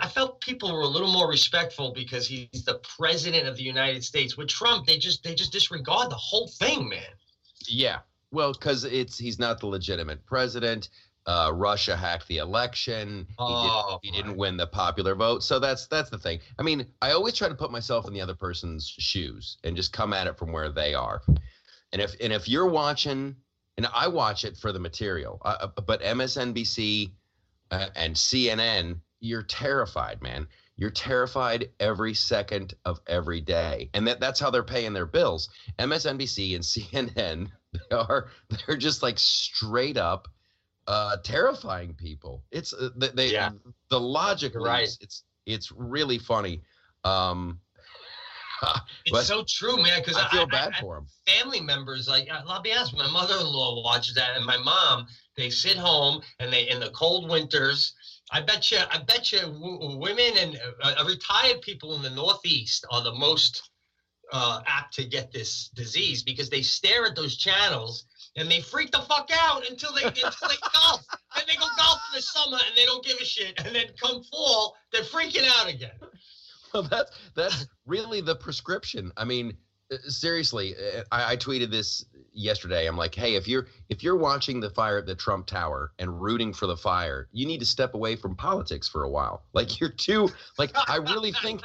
[0.00, 4.04] I felt people were a little more respectful because he's the president of the United
[4.04, 4.36] States.
[4.36, 7.10] With Trump, they just they just disregard the whole thing, man.
[7.66, 7.98] Yeah.
[8.30, 10.88] Well, because it's he's not the legitimate president.
[11.26, 13.26] Uh, Russia hacked the election.
[13.28, 15.42] He, Oh, didn't, he didn't win the popular vote.
[15.44, 16.40] So that's that's the thing.
[16.58, 19.92] I mean, I always try to put myself in the other person's shoes and just
[19.92, 21.22] come at it from where they are.
[21.92, 23.36] And if and if you're watching,
[23.76, 27.12] and I watch it for the material, uh, uh, but MSNBC
[27.70, 30.46] uh, and CNN, you're terrified, man.
[30.76, 35.48] You're terrified every second of every day, and that, that's how they're paying their bills.
[35.78, 36.64] MSNBC and
[37.08, 38.28] CNN, they are
[38.66, 40.26] they're just like straight up
[40.86, 42.42] uh, terrifying people.
[42.50, 43.50] It's uh, they, Yeah.
[43.90, 44.88] the logic right.
[45.00, 46.62] It's it's really funny.
[47.04, 47.60] Um,
[49.06, 50.00] It's so true, man.
[50.00, 51.06] Because I feel bad I, for them.
[51.26, 55.06] family members like I'll be honest, my mother-in-law watches that, and my mom.
[55.36, 57.94] They sit home and they in the cold winters.
[58.30, 62.10] I bet you, I bet you, w- women and uh, uh, retired people in the
[62.10, 63.70] Northeast are the most
[64.32, 68.04] uh, apt to get this disease because they stare at those channels
[68.36, 71.06] and they freak the fuck out until they until they golf.
[71.36, 73.60] And they go golf in the summer and they don't give a shit.
[73.64, 75.92] And then come fall, they're freaking out again.
[76.72, 79.12] Well, that's that's really the prescription.
[79.16, 79.56] I mean,
[79.92, 82.86] uh, seriously, uh, I, I tweeted this yesterday.
[82.86, 86.20] I'm like, hey, if you're if you're watching the fire at the Trump Tower and
[86.20, 89.44] rooting for the fire, you need to step away from politics for a while.
[89.52, 91.62] Like you're too like I really think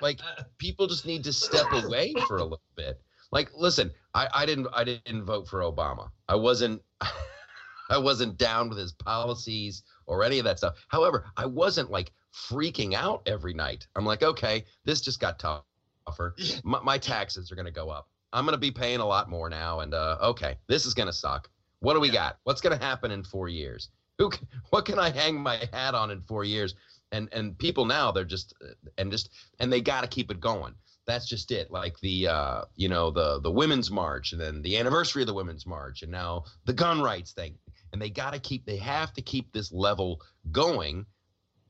[0.00, 0.20] like
[0.58, 3.00] people just need to step away for a little bit.
[3.32, 6.10] Like, listen, I, I didn't I didn't vote for Obama.
[6.28, 6.82] I wasn't
[7.90, 10.76] I wasn't down with his policies or any of that stuff.
[10.88, 13.86] However, I wasn't like freaking out every night.
[13.96, 16.34] I'm like, okay, this just got tougher.
[16.64, 18.08] My, my taxes are going to go up.
[18.32, 19.80] I'm going to be paying a lot more now.
[19.80, 21.48] And uh, okay, this is going to suck.
[21.80, 22.38] What do we got?
[22.44, 23.88] What's going to happen in four years?
[24.18, 24.30] Who?
[24.32, 26.74] c- What can I hang my hat on in four years?
[27.12, 30.40] And and people now they're just uh, and just and they got to keep it
[30.40, 30.74] going.
[31.10, 31.70] That's just it.
[31.70, 35.34] Like the uh, you know the the women's march, and then the anniversary of the
[35.34, 37.56] women's march, and now the gun rights thing.
[37.92, 38.64] And they got to keep.
[38.66, 40.20] They have to keep this level
[40.52, 41.06] going.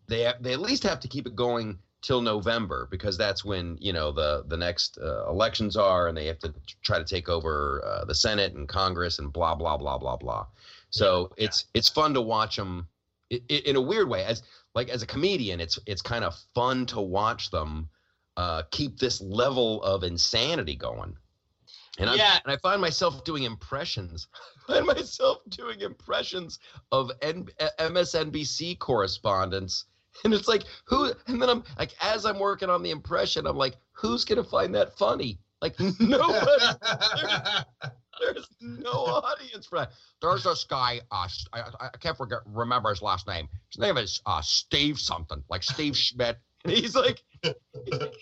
[0.06, 3.78] They have, they at least have to keep it going till November because that's when
[3.80, 7.28] you know the the next uh, elections are, and they have to try to take
[7.28, 10.46] over uh, the Senate and Congress and blah blah blah blah blah.
[10.90, 11.44] So yeah.
[11.44, 12.86] it's it's fun to watch them
[13.30, 14.24] it, it, in a weird way.
[14.24, 14.42] As
[14.74, 17.88] like as a comedian, it's it's kind of fun to watch them
[18.40, 21.14] uh, keep this level of insanity going.
[21.98, 22.38] And, yeah.
[22.42, 24.28] and I find myself doing impressions.
[24.68, 26.58] I find myself doing impressions
[26.90, 27.48] of N-
[27.78, 29.84] MSNBC correspondents
[30.24, 33.56] and it's like who and then i'm like as i'm working on the impression i'm
[33.56, 37.64] like who's gonna find that funny like nobody there's,
[38.20, 43.02] there's, no audience for that there's this guy uh, I, I can't forget remember his
[43.02, 47.22] last name his name is uh, steve something like steve schmidt he's like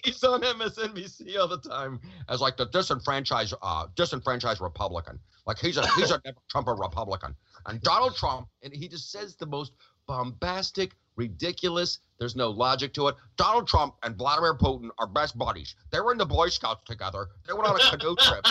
[0.04, 1.98] he's on msnbc all the time
[2.28, 7.34] as like the disenfranchised uh disenfranchised republican like he's a he's a trump republican
[7.66, 9.72] and donald trump and he just says the most
[10.06, 11.98] bombastic ridiculous.
[12.18, 13.16] There's no logic to it.
[13.36, 15.74] Donald Trump and Vladimir Putin are best buddies.
[15.92, 17.26] They were in the Boy Scouts together.
[17.46, 18.40] They went on a canoe trip.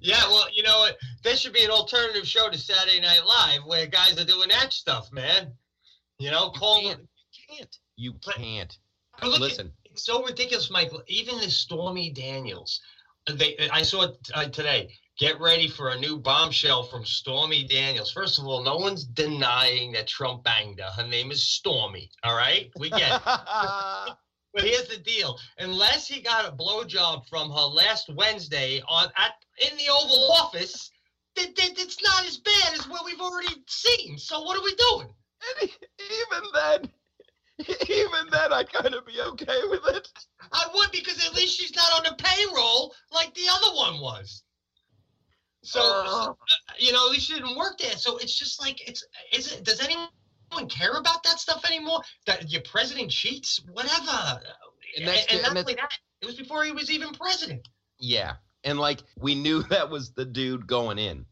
[0.00, 0.96] yeah, well, you know what?
[1.22, 4.72] There should be an alternative show to Saturday Night Live where guys are doing that
[4.72, 5.52] stuff, man.
[6.18, 6.94] You know, call you
[7.48, 7.78] can't.
[7.96, 8.76] You can't.
[9.20, 11.02] But look, Listen, it's so ridiculous, Michael.
[11.06, 12.80] Even the Stormy Daniels,
[13.30, 18.10] they I saw it uh, today get ready for a new bombshell from Stormy Daniels.
[18.10, 20.90] First of all, no one's denying that Trump banged her.
[20.90, 22.10] Her name is Stormy.
[22.24, 23.22] All right, we get it.
[23.24, 29.32] but here's the deal: unless he got a blowjob from her last Wednesday on at
[29.70, 30.90] in the Oval Office,
[31.36, 34.18] it, it, it's not as bad as what we've already seen.
[34.18, 35.08] So what are we doing?
[35.60, 36.90] And even then.
[37.88, 40.08] Even then, I'd kind of be okay with it.
[40.52, 44.42] I would because at least she's not on the payroll like the other one was.
[45.62, 46.32] So, uh,
[46.78, 47.92] you know, at least she didn't work there.
[47.92, 50.08] So it's just like it's is it does anyone
[50.68, 52.02] care about that stuff anymore?
[52.26, 54.40] That your president cheats, whatever.
[54.96, 55.90] And, that's, and, and not only that,
[56.20, 57.66] it was before he was even president.
[57.98, 61.24] Yeah, and like we knew that was the dude going in.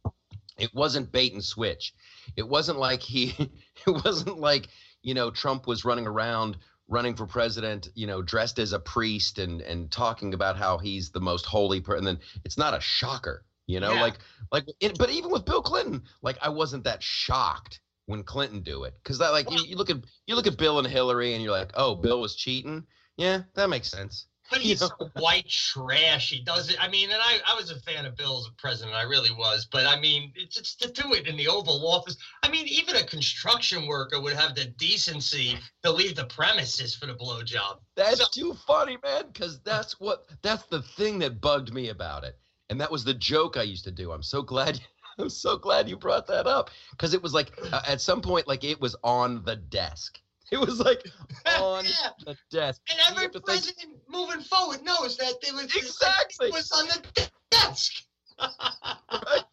[0.59, 1.93] It wasn't bait and switch.
[2.37, 3.35] It wasn't like he.
[3.85, 4.69] It wasn't like
[5.03, 9.39] you know Trump was running around running for president, you know, dressed as a priest
[9.39, 12.07] and and talking about how he's the most holy person.
[12.07, 14.03] And then it's not a shocker you know, yeah.
[14.03, 14.15] like
[14.51, 18.85] like it, but even with Bill Clinton, like I wasn't that shocked when Clinton do
[18.85, 21.43] it because that like you, you, look at you look at Bill and Hillary and
[21.43, 22.85] you're like, oh, Bill was cheating.
[23.17, 24.27] Yeah, that makes sense.
[24.53, 24.83] But he's
[25.19, 26.31] white trash.
[26.31, 26.77] He does it.
[26.81, 28.95] I mean, and I, I was a fan of Bill as a president.
[28.95, 29.67] I really was.
[29.71, 32.17] But I mean, it's just to do it in the Oval Office.
[32.43, 37.07] I mean, even a construction worker would have the decency to leave the premises for
[37.07, 37.79] the blowjob.
[37.97, 39.25] That's so, too funny, man.
[39.33, 42.39] Because that's what that's the thing that bugged me about it
[42.73, 44.13] and that was the joke I used to do.
[44.13, 44.81] I'm so glad.
[45.19, 48.49] I'm so glad you brought that up because it was like uh, at some point,
[48.49, 50.19] like it was on the desk.
[50.53, 51.03] It was like
[51.59, 52.11] on yeah.
[52.27, 52.83] the desk.
[52.91, 53.97] And every president think...
[54.09, 58.05] moving forward knows that there was exactly was on the desk.
[58.39, 59.45] right?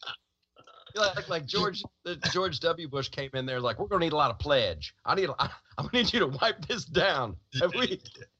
[0.94, 2.86] Like, like George, the George W.
[2.86, 4.92] Bush came in there like, we're gonna need a lot of pledge.
[5.06, 7.36] I need, I, I'm gonna need you to wipe this down.
[7.60, 8.00] Have we?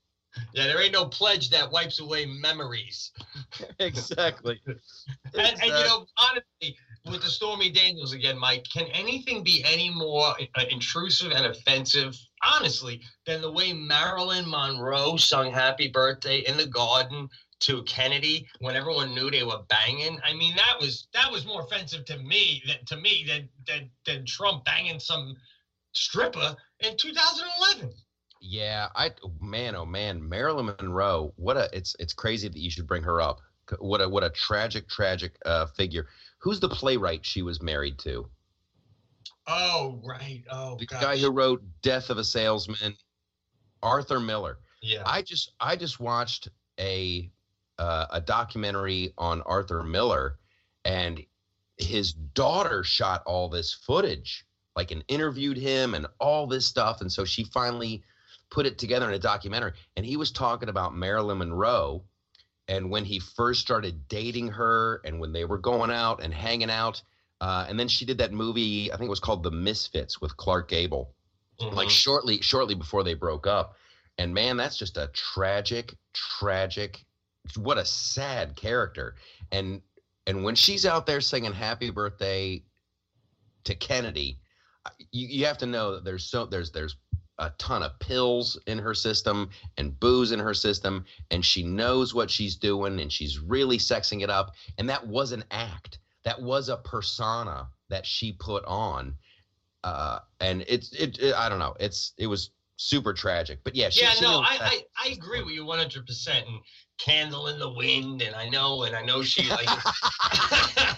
[0.54, 3.12] Yeah, there ain't no pledge that wipes away memories.
[3.80, 4.60] exactly.
[4.66, 4.76] and,
[5.34, 5.70] exactly.
[5.70, 10.34] and, you know, honestly, with the Stormy Daniels again, Mike, can anything be any more
[10.54, 12.14] uh, intrusive and offensive,
[12.44, 17.28] honestly, than the way Marilyn Monroe sung "Happy Birthday" in the garden
[17.60, 20.18] to Kennedy when everyone knew they were banging?
[20.24, 23.90] I mean, that was that was more offensive to me than to me than than,
[24.06, 25.36] than Trump banging some
[25.92, 27.92] stripper in 2011.
[28.40, 31.32] Yeah, I man, oh man, Marilyn Monroe.
[31.36, 33.40] What a it's it's crazy that you should bring her up.
[33.78, 36.06] What a what a tragic tragic uh, figure.
[36.38, 38.28] Who's the playwright she was married to?
[39.46, 40.42] Oh right.
[40.50, 41.02] Oh, the gosh.
[41.02, 42.96] guy who wrote Death of a Salesman,
[43.82, 44.58] Arthur Miller.
[44.80, 45.02] Yeah.
[45.04, 46.48] I just I just watched
[46.78, 47.30] a
[47.78, 50.38] uh, a documentary on Arthur Miller,
[50.86, 51.20] and
[51.76, 57.12] his daughter shot all this footage, like and interviewed him and all this stuff, and
[57.12, 58.02] so she finally
[58.50, 59.72] put it together in a documentary.
[59.96, 62.02] And he was talking about Marilyn Monroe
[62.68, 66.70] and when he first started dating her and when they were going out and hanging
[66.70, 67.02] out.
[67.40, 70.36] Uh, and then she did that movie, I think it was called The Misfits with
[70.36, 71.12] Clark Gable,
[71.60, 71.74] mm-hmm.
[71.74, 73.76] like shortly shortly before they broke up.
[74.18, 77.04] And man, that's just a tragic, tragic,
[77.56, 79.14] what a sad character.
[79.50, 79.80] And
[80.26, 82.62] and when she's out there singing "Happy Birthday"
[83.64, 84.38] to Kennedy,
[85.10, 86.96] you, you have to know that there's so there's there's
[87.40, 92.14] a ton of pills in her system and booze in her system, and she knows
[92.14, 94.54] what she's doing, and she's really sexing it up.
[94.78, 95.98] And that was an act.
[96.24, 99.14] That was a persona that she put on.
[99.82, 101.74] Uh, and it's it, it I don't know.
[101.80, 103.60] It's it was super tragic.
[103.62, 106.06] But yeah, she, yeah, she no, I, I, I agree with you 100.
[106.06, 106.60] percent And
[106.98, 109.66] candle in the wind, and I know, and I know she like.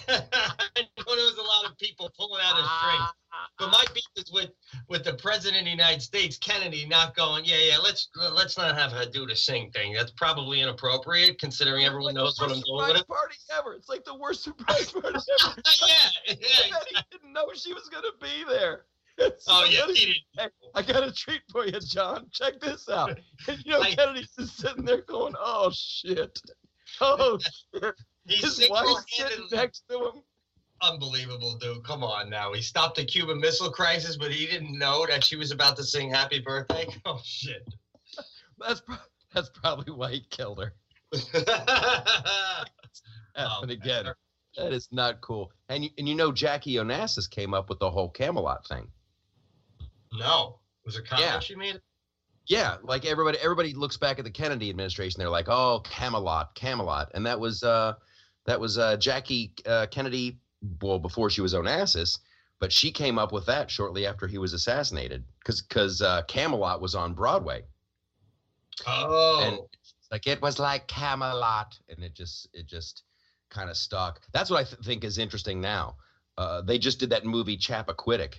[0.09, 3.01] I know there was a lot of people pulling out a string,
[3.59, 4.51] but my beef is with
[4.88, 7.45] with the president of the United States, Kennedy, not going.
[7.45, 9.92] Yeah, yeah, let's let's not have her do the sing thing.
[9.92, 13.07] That's probably inappropriate, considering everyone like knows what I'm doing with it.
[13.07, 13.75] Party ever.
[13.75, 15.55] It's like the worst surprise party ever.
[15.87, 16.37] yeah, yeah.
[16.88, 18.87] he didn't know she was gonna be there.
[19.49, 20.17] oh yeah, he did.
[20.39, 22.27] Hey, I got a treat for you, John.
[22.33, 23.19] Check this out.
[23.49, 26.41] And, you know, I, Kennedy's just sitting there going, "Oh shit,
[27.01, 27.39] oh
[27.75, 30.23] shit." He's His wife's sitting next to him.
[30.81, 31.85] Unbelievable, dude.
[31.85, 32.53] Come on now.
[32.53, 35.85] He stopped the Cuban Missile Crisis, but he didn't know that she was about to
[35.85, 37.67] sing "Happy Birthday." Oh shit.
[38.59, 38.97] That's pro-
[39.35, 40.73] that's probably why he killed her.
[43.37, 44.15] oh, and again, man.
[44.57, 45.51] that is not cool.
[45.69, 48.89] And you, and you know Jackie Onassis came up with the whole Camelot thing.
[50.12, 51.40] No, was it comment yeah.
[51.40, 51.81] she made?
[52.46, 55.18] Yeah, like everybody, everybody looks back at the Kennedy administration.
[55.18, 57.94] They're like, "Oh, Camelot, Camelot," and that was uh,
[58.46, 60.38] that was uh, Jackie uh, Kennedy.
[60.81, 62.18] Well, before she was Onassis,
[62.61, 66.81] but she came up with that shortly after he was assassinated, because because uh, Camelot
[66.81, 67.62] was on Broadway.
[68.87, 69.59] Oh, and
[70.11, 73.05] like it was like Camelot, and it just it just
[73.51, 74.20] kind of stuck.
[74.33, 75.96] That's what I th- think is interesting now.
[76.37, 78.35] Uh, they just did that movie Chappaquiddick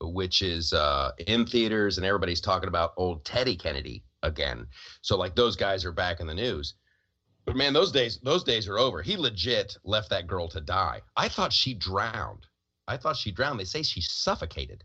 [0.00, 4.66] which is uh, in theaters, and everybody's talking about old Teddy Kennedy again.
[5.02, 6.74] So like those guys are back in the news.
[7.44, 9.02] But man, those days those days are over.
[9.02, 11.02] He legit left that girl to die.
[11.16, 12.46] I thought she drowned.
[12.88, 13.60] I thought she drowned.
[13.60, 14.84] They say she suffocated.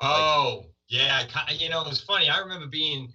[0.00, 2.28] Oh like, yeah, you know it was funny.
[2.28, 3.12] I remember being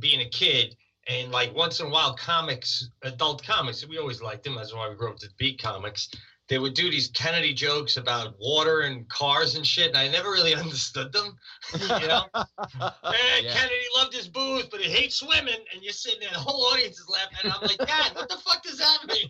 [0.00, 0.76] being a kid
[1.08, 3.86] and like once in a while comics, adult comics.
[3.86, 4.56] We always liked them.
[4.56, 6.10] That's why we grew up to be comics
[6.48, 10.30] they would do these Kennedy jokes about water and cars and shit, and I never
[10.30, 11.36] really understood them.
[11.74, 13.52] you know, hey, yeah.
[13.52, 16.98] Kennedy loved his booze, but he hates swimming, and you're sitting there, the whole audience
[16.98, 19.28] is laughing, and I'm like, Dad, what the fuck does that mean?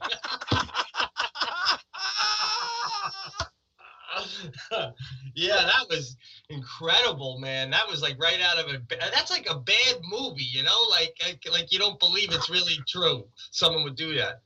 [5.35, 6.17] yeah, that was
[6.49, 7.71] incredible, man.
[7.71, 8.81] That was like right out of a.
[8.89, 11.17] That's like a bad movie, you know, like
[11.51, 13.27] like you don't believe it's really true.
[13.51, 14.41] Someone would do that.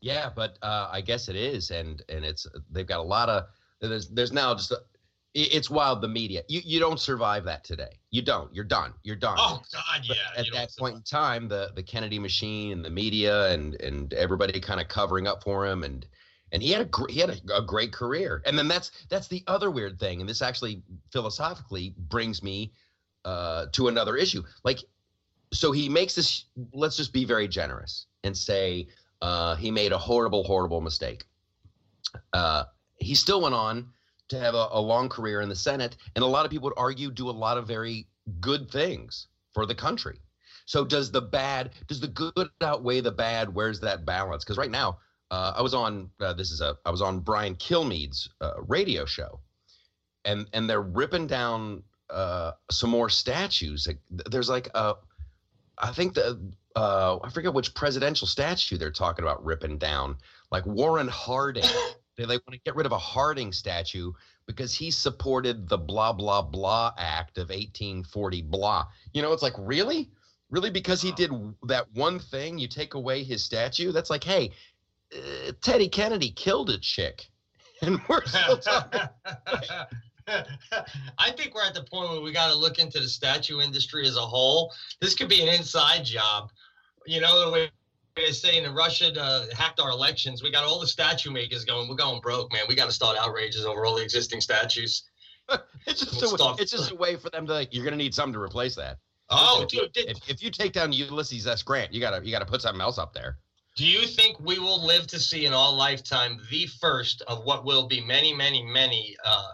[0.00, 3.44] Yeah, but uh, I guess it is, and and it's they've got a lot of
[3.80, 4.78] there's there's now just a,
[5.34, 6.42] it's wild the media.
[6.48, 7.98] You you don't survive that today.
[8.10, 8.52] You don't.
[8.54, 8.94] You're done.
[9.02, 9.36] You're done.
[9.38, 10.14] Oh God, yeah.
[10.36, 14.12] But at that point in time, the the Kennedy machine and the media and and
[14.14, 16.06] everybody kind of covering up for him and
[16.52, 18.42] and he had a he had a, a, great career.
[18.46, 20.82] And then that's that's the other weird thing, and this actually
[21.12, 22.72] philosophically brings me
[23.24, 24.42] uh, to another issue.
[24.64, 24.80] Like,
[25.52, 26.46] so he makes this.
[26.72, 28.88] Let's just be very generous and say
[29.22, 31.24] uh, he made a horrible, horrible mistake.
[32.32, 32.64] Uh,
[32.96, 33.92] he still went on
[34.28, 36.78] to have a, a, long career in the Senate, and a lot of people would
[36.78, 38.06] argue do a lot of very
[38.40, 40.20] good things for the country.
[40.66, 43.54] So does the bad, does the good outweigh the bad?
[43.54, 44.44] Where's that balance?
[44.44, 44.98] Because right now,
[45.30, 49.04] uh, I was on uh, this is a I was on Brian Kilmeade's uh, radio
[49.04, 49.40] show,
[50.24, 53.88] and and they're ripping down uh, some more statues.
[54.10, 54.94] There's like a,
[55.76, 60.16] I think the uh, I forget which presidential statue they're talking about ripping down,
[60.52, 61.64] like Warren Harding.
[62.16, 64.12] they, they want to get rid of a Harding statue
[64.46, 68.86] because he supported the blah blah blah act of 1840 blah.
[69.12, 70.10] You know, it's like really,
[70.50, 71.32] really because he did
[71.64, 72.58] that one thing.
[72.58, 73.90] You take away his statue.
[73.90, 74.52] That's like, hey,
[75.12, 77.26] uh, Teddy Kennedy killed a chick,
[77.82, 79.00] and we're still talking.
[81.18, 84.06] I think we're at the point where we got to look into the statue industry
[84.06, 84.72] as a whole.
[85.00, 86.52] This could be an inside job
[87.08, 87.70] you know, the way
[88.16, 91.88] they're say in Russia uh, hacked our elections, we got all the statue makers going,
[91.88, 92.62] we're going broke, man.
[92.68, 95.04] We got to start outrages over all the existing statues.
[95.86, 97.98] it's just we'll a, it's just a way for them to like, you're going to
[97.98, 98.98] need something to replace that.
[99.30, 101.62] Oh, if dude, you, if, if you take down Ulysses S.
[101.62, 103.36] Grant, you gotta you gotta put something else up there.
[103.76, 107.64] Do you think we will live to see in our lifetime the first of what
[107.64, 109.52] will be many, many, many uh,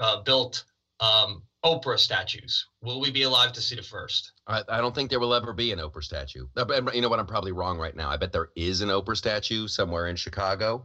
[0.00, 0.64] uh, built
[1.00, 2.68] um, Oprah statues?
[2.80, 4.32] Will we be alive to see the first?
[4.46, 6.46] I, I don't think there will ever be an Oprah statue.
[6.56, 7.18] You know what?
[7.18, 8.08] I'm probably wrong right now.
[8.08, 10.84] I bet there is an Oprah statue somewhere in Chicago.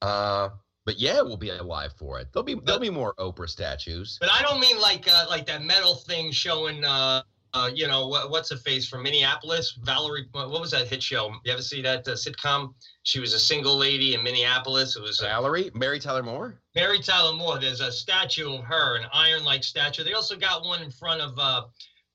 [0.00, 0.50] Uh,
[0.86, 2.28] but yeah, we'll be alive for it.
[2.32, 4.18] There'll be there'll be more Oprah statues.
[4.20, 7.22] But I don't mean like uh, like that metal thing showing uh,
[7.54, 9.78] uh, you know, what, what's her face from Minneapolis?
[9.82, 11.32] Valerie, what was that hit show?
[11.44, 12.74] You ever see that uh, sitcom?
[13.04, 14.96] She was a single lady in Minneapolis.
[14.96, 16.58] It was uh, Valerie, Mary Tyler Moore.
[16.74, 17.58] Mary Tyler Moore.
[17.60, 20.02] There's a statue of her, an iron-like statue.
[20.02, 21.62] They also got one in front of uh,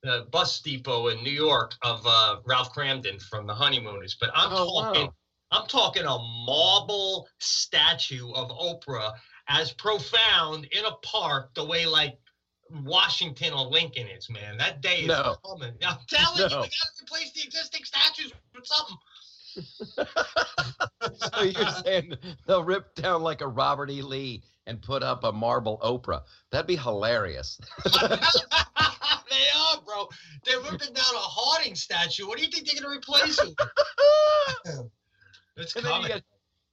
[0.03, 4.17] the bus depot in New York of uh, Ralph Kramden from The Honeymooners.
[4.19, 5.13] But I'm Oh, talking, wow.
[5.51, 9.13] I'm talking a marble statue of Oprah
[9.47, 12.17] as profound in a park the way like
[12.83, 14.57] Washington or Lincoln is, man.
[14.57, 15.35] That day is No.
[15.45, 15.73] coming.
[15.85, 16.69] I'm telling you, we gotta
[17.03, 18.97] replace the existing statues with something.
[21.35, 22.13] so you're saying
[22.47, 24.01] they'll rip down like a Robert E.
[24.01, 26.21] Lee and put up a marble Oprah?
[26.51, 27.59] That'd be hilarious.
[27.85, 30.07] they are, bro.
[30.45, 32.27] They're ripping down a Harding statue.
[32.27, 33.49] What do you think they're gonna replace it?
[34.67, 34.89] with?
[35.57, 36.23] It's And then you coming.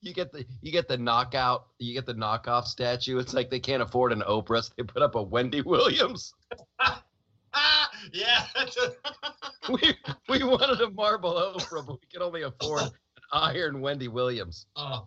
[0.00, 3.18] You get the you get the knockout you get the knockoff statue.
[3.18, 6.34] It's like they can't afford an Oprah, so they put up a Wendy Williams.
[6.80, 7.02] Ah,
[8.12, 8.44] yeah.
[9.68, 9.96] We
[10.28, 12.90] we wanted a marble Oprah, but we can only afford an
[13.32, 14.66] iron Wendy Williams.
[14.76, 15.06] Oh,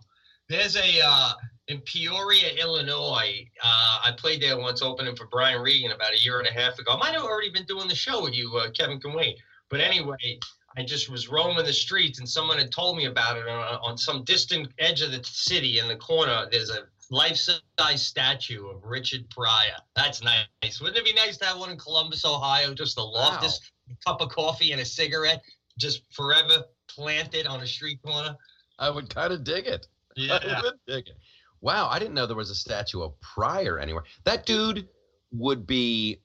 [0.50, 1.32] there's a uh,
[1.68, 3.48] in Peoria, Illinois.
[3.62, 6.78] Uh, I played there once, opening for Brian Regan about a year and a half
[6.78, 6.92] ago.
[6.92, 9.38] I might have already been doing the show with you, uh, Kevin can wait.
[9.70, 10.40] But anyway,
[10.76, 13.98] I just was roaming the streets, and someone had told me about it on, on
[13.98, 16.46] some distant edge of the city in the corner.
[16.50, 17.60] There's a life-size
[18.06, 19.74] statue of Richard Pryor.
[19.96, 20.80] That's nice.
[20.80, 22.72] Wouldn't it be nice to have one in Columbus, Ohio?
[22.72, 23.60] Just a loftus
[24.06, 25.42] cup of coffee and a cigarette,
[25.76, 28.36] just forever planted on a street corner.
[28.78, 29.88] I would kind of dig it.
[30.16, 31.16] I would dig it.
[31.60, 34.04] Wow, I didn't know there was a statue of Pryor anywhere.
[34.24, 34.88] That dude
[35.32, 36.20] would be,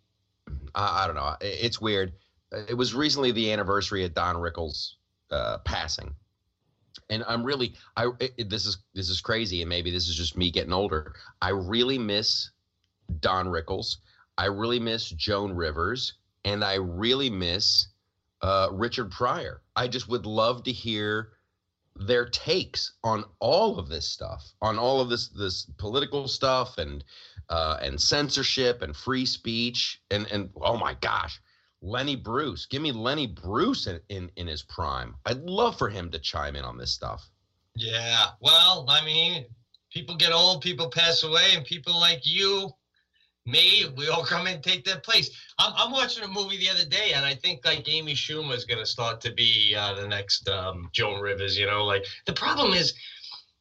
[0.76, 1.36] I I don't know.
[1.42, 2.14] It's weird.
[2.68, 4.96] It was recently the anniversary of Don Rickles'
[5.32, 6.14] uh, passing,
[7.10, 10.38] and I'm really, I it, this is this is crazy, and maybe this is just
[10.38, 11.14] me getting older.
[11.42, 12.52] I really miss
[13.20, 13.98] Don Rickles.
[14.38, 17.88] I really miss Joan Rivers, and I really miss
[18.42, 19.62] uh, Richard Pryor.
[19.76, 21.32] I just would love to hear
[21.96, 27.04] their takes on all of this stuff, on all of this this political stuff and
[27.50, 31.40] uh, and censorship and free speech and and oh my gosh,
[31.86, 35.16] Lenny Bruce, give me Lenny Bruce in in, in his prime.
[35.26, 37.30] I'd love for him to chime in on this stuff.
[37.76, 38.28] Yeah.
[38.42, 39.46] Well, I mean,
[39.92, 42.72] people get old, people pass away, and people like you,
[43.46, 45.30] me, we all come and take their place.
[45.60, 48.66] I'm, I'm watching a movie the other day, and I think like Amy Schumer is
[48.66, 51.58] going to start to be uh, the next um, Joan Rivers.
[51.58, 52.96] You know, like the problem is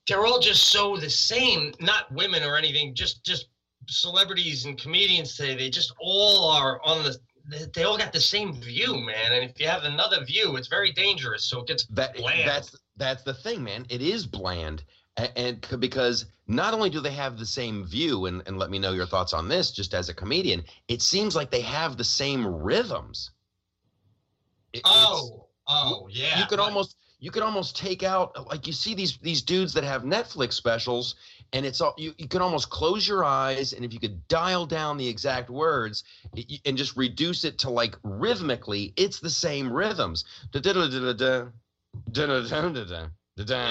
[0.08, 1.74] they're all just so the same.
[1.80, 3.48] Not women or anything, just just
[3.86, 5.54] celebrities and comedians today.
[5.54, 7.18] They just all are on the.
[7.72, 9.32] They- all got the same view, man.
[9.32, 11.44] And if you have another view, it's very dangerous.
[11.44, 12.48] So it gets That Bland.
[12.48, 13.86] that's that's the thing, man.
[13.88, 14.84] It is bland,
[15.16, 18.78] and, and because not only do they have the same view, and and let me
[18.78, 22.04] know your thoughts on this, just as a comedian, it seems like they have the
[22.04, 23.30] same rhythms.
[24.72, 26.38] It- Oh, oh, yeah.
[26.40, 29.84] you could almost you could almost take out like you see these these dudes that
[29.84, 31.14] have Netflix specials
[31.54, 34.66] and it's all you, you can almost close your eyes and if you could dial
[34.66, 36.04] down the exact words
[36.66, 40.24] and just reduce it to like rhythmically it's the same rhythms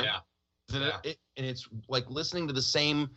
[0.05, 0.19] Yeah.
[0.79, 0.97] yeah.
[1.03, 3.09] It- and it's like listening to the same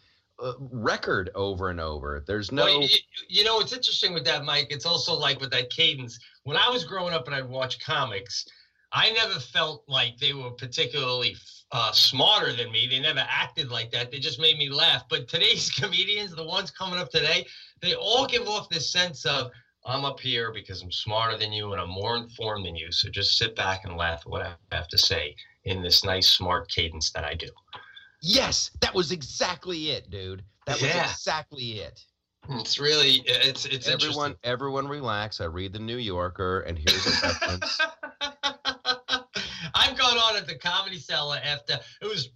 [0.42, 2.88] uh, record over and over there's no Well, you,
[3.28, 4.68] you know, it's interesting with that, Mike.
[4.70, 6.18] It's also like with that cadence.
[6.44, 8.46] When I was growing up and I'd watch comics,
[8.92, 11.36] I never felt like they were particularly
[11.72, 12.86] uh, smarter than me.
[12.86, 14.10] They never acted like that.
[14.10, 15.04] They just made me laugh.
[15.10, 17.46] But today's comedians, the ones coming up today,
[17.82, 19.50] they all give off this sense of,
[19.84, 22.90] I'm up here because I'm smarter than you and I'm more informed than you.
[22.90, 25.34] So just sit back and laugh at what I have to say
[25.64, 27.48] in this nice, smart cadence that I do.
[28.22, 31.10] yes that was exactly it dude that was Yeah.
[31.10, 32.00] exactly it
[32.50, 37.10] It's really, it's, it's everyone everyone relax i read the new yorker and here's a
[37.26, 37.78] reference
[39.86, 42.30] I've gone on at the comedy cellar after it was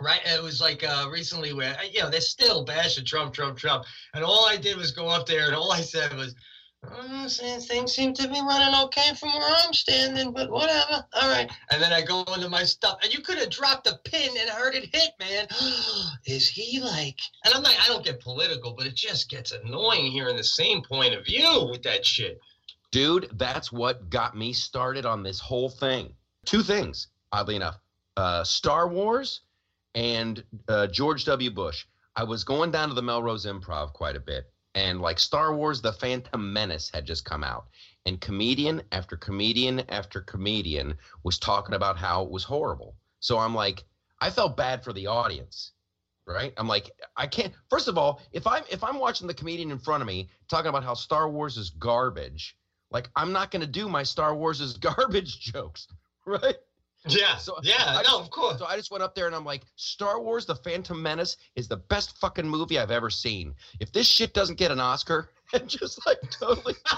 [0.00, 0.20] right.
[0.26, 3.84] It was like uh, recently where you know they're still bashing Trump, Trump, Trump,
[4.14, 6.34] and all I did was go up there and all I said was.
[6.84, 11.06] "Uh, saying things seem to be running okay from where I'm standing, but whatever.
[11.14, 11.48] All right.
[11.70, 14.50] And then I go into my stuff, and you could have dropped a pin and
[14.50, 15.46] heard it hit, man.
[16.26, 17.20] Is he like?
[17.44, 20.82] And I'm like, I don't get political, but it just gets annoying hearing the same
[20.82, 22.40] point of view with that shit.
[22.90, 26.12] dude that's what got me started on this whole thing
[26.44, 27.78] two things oddly enough
[28.16, 29.42] uh, star wars
[29.94, 31.50] and uh, george w.
[31.50, 31.86] Bush.
[32.16, 35.80] I was going down to the melrose improv quite a bit and like star wars
[35.80, 37.66] the phantom menace had just come out
[38.06, 42.96] and comedian after comedian after comedian was talking about how it was horrible.
[43.20, 43.84] So i'm like
[44.20, 45.72] i felt bad for the audience
[46.26, 46.52] right?
[46.56, 49.78] I'm like i can't first of all if i'm if i'm watching the comedian in
[49.78, 52.56] front of me talking about how star wars is garbage
[52.92, 55.88] like I'm not going to do my Star Wars is garbage jokes,
[56.26, 56.56] right?
[57.08, 57.36] Yeah.
[57.36, 58.58] So yeah, I, no, of course.
[58.58, 61.68] So I just went up there and I'm like, Star Wars: The Phantom Menace is
[61.68, 63.54] the best fucking movie I've ever seen.
[63.80, 66.74] If this shit doesn't get an Oscar, and just like totally.
[66.86, 66.96] so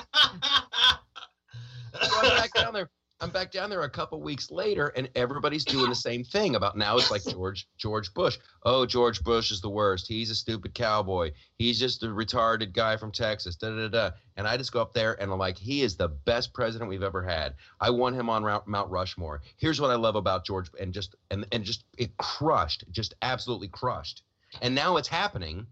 [2.02, 2.90] I'm back down there.
[3.20, 6.76] I'm back down there a couple weeks later, and everybody's doing the same thing about
[6.76, 6.96] now.
[6.96, 8.38] It's like George George Bush.
[8.64, 10.08] Oh, George Bush is the worst.
[10.08, 11.30] He's a stupid cowboy.
[11.56, 13.54] He's just a retarded guy from Texas.
[13.56, 14.10] Da da da.
[14.36, 17.04] And I just go up there and I'm like, he is the best president we've
[17.04, 17.54] ever had.
[17.80, 19.42] I want him on Mount Rushmore.
[19.56, 23.68] Here's what I love about George, and just and and just it crushed, just absolutely
[23.68, 24.22] crushed.
[24.60, 25.66] And now it's happening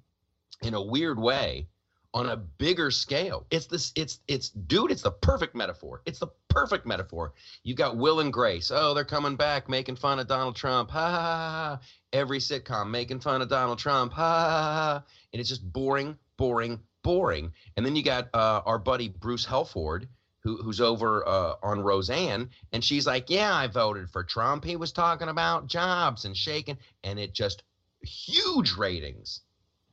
[0.62, 1.66] in a weird way
[2.14, 3.46] on a bigger scale.
[3.50, 6.02] It's this, it's, it's, dude, it's the perfect metaphor.
[6.04, 7.32] It's the perfect metaphor.
[7.62, 8.70] You got Will and Grace.
[8.72, 10.90] Oh, they're coming back making fun of Donald Trump.
[10.90, 11.78] Ha ha ha.
[11.78, 11.80] ha.
[12.12, 14.12] Every sitcom making fun of Donald Trump.
[14.12, 14.72] Ha ha ha.
[14.72, 15.04] ha.
[15.32, 17.52] And it's just boring, boring, boring.
[17.76, 20.08] And then you got uh, our buddy Bruce Helford.
[20.44, 24.64] Who, who's over uh, on Roseanne, and she's like, "Yeah, I voted for Trump.
[24.64, 27.62] He was talking about jobs and shaking, and it just
[28.02, 29.42] huge ratings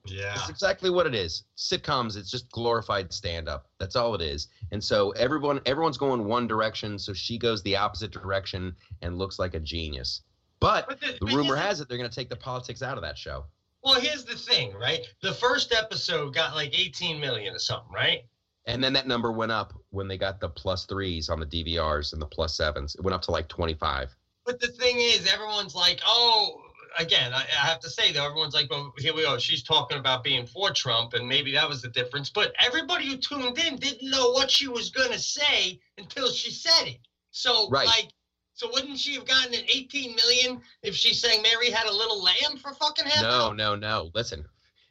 [0.06, 0.34] yeah.
[0.36, 1.43] It's exactly what it is.
[1.58, 3.68] Sitcoms, it's just glorified stand up.
[3.80, 4.47] That's all it is.
[4.72, 9.39] And so everyone everyone's going one direction, so she goes the opposite direction and looks
[9.39, 10.22] like a genius.
[10.60, 12.97] But, but the, the but rumor has it they're going to take the politics out
[12.97, 13.45] of that show.
[13.84, 15.00] Well, here's the thing, right?
[15.22, 18.24] The first episode got like 18 million or something, right?
[18.66, 22.12] And then that number went up when they got the plus threes on the DVRs
[22.14, 22.95] and the plus sevens.
[22.95, 24.16] It went up to like 25.
[24.45, 26.62] But the thing is, everyone's like, oh,
[26.97, 29.37] again, I, I, have to say though, everyone's like, well, here we go.
[29.37, 32.29] She's talking about being for Trump, and maybe that was the difference.
[32.29, 36.51] But everybody who tuned in didn't know what she was going to say until she
[36.51, 36.99] said it.
[37.31, 37.85] So, right.
[37.85, 38.09] like,
[38.53, 42.21] so wouldn't she have gotten an 18 million if she's saying Mary had a little
[42.21, 43.21] lamb for fucking half?
[43.21, 44.11] No, no, no.
[44.13, 44.45] Listen,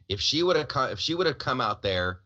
[0.08, 2.20] if she would have come, if she would have come out there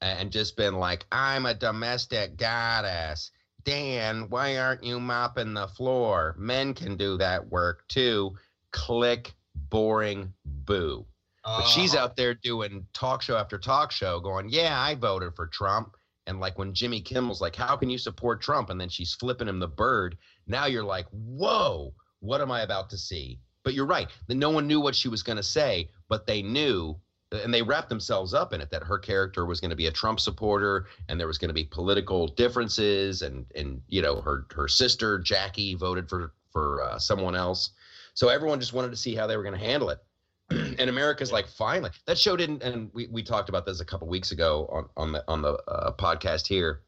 [0.00, 3.30] and just been like, I'm a domestic goddess.
[3.64, 6.34] Dan, why aren't you mopping the floor?
[6.38, 8.34] Men can do that work too
[8.72, 11.06] click, boring, boo.
[11.44, 12.04] But she's uh-huh.
[12.04, 15.96] out there doing talk show after talk show going, Yeah, I voted for Trump.
[16.26, 18.68] And like when Jimmy Kimmel's like, How can you support Trump?
[18.70, 20.18] And then she's flipping him the bird.
[20.46, 23.40] Now you're like, Whoa, what am I about to see?
[23.64, 24.08] But you're right.
[24.28, 26.98] No one knew what she was going to say, but they knew
[27.30, 29.92] and they wrapped themselves up in it that her character was going to be a
[29.92, 34.46] Trump supporter and there was going to be political differences and and you know her
[34.54, 37.70] her sister Jackie voted for for uh, someone else
[38.18, 40.00] so everyone just wanted to see how they were going to handle it.
[40.50, 42.64] and America's like, finally, that show didn't.
[42.64, 45.52] And we, we talked about this a couple weeks ago on on the on the
[45.68, 46.80] uh, podcast here.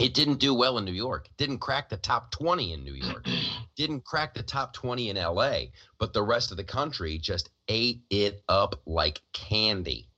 [0.00, 1.26] It didn't do well in New York.
[1.26, 3.26] It didn't crack the top 20 in New York.
[3.76, 5.64] didn't crack the top 20 in LA.
[5.98, 10.08] But the rest of the country just ate it up like candy.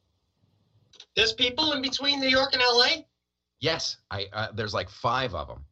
[1.17, 3.03] There's people in between New York and LA.
[3.59, 5.65] Yes, I uh, there's like five of them.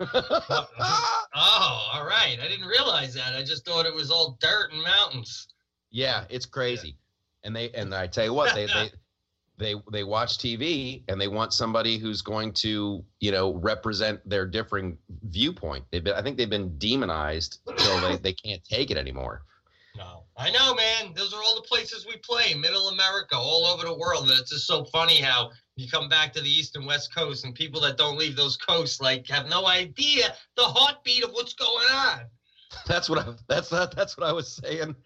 [0.14, 2.38] oh, all right.
[2.42, 3.34] I didn't realize that.
[3.34, 5.48] I just thought it was all dirt and mountains.
[5.90, 6.88] Yeah, it's crazy.
[6.88, 7.46] Yeah.
[7.46, 8.90] And they and I tell you what, they they
[9.58, 14.46] they they watch TV and they want somebody who's going to, you know, represent their
[14.46, 15.84] differing viewpoint.
[15.90, 19.42] They've been I think they've been demonized until they, they can't take it anymore.
[19.96, 20.24] No.
[20.36, 21.12] I know, man.
[21.14, 24.28] Those are all the places we play, middle America, all over the world.
[24.28, 27.44] And it's just so funny how you come back to the east and west coast
[27.44, 31.54] and people that don't leave those coasts like have no idea the heartbeat of what's
[31.54, 32.20] going on.
[32.86, 34.96] That's what i that's that that's what i was saying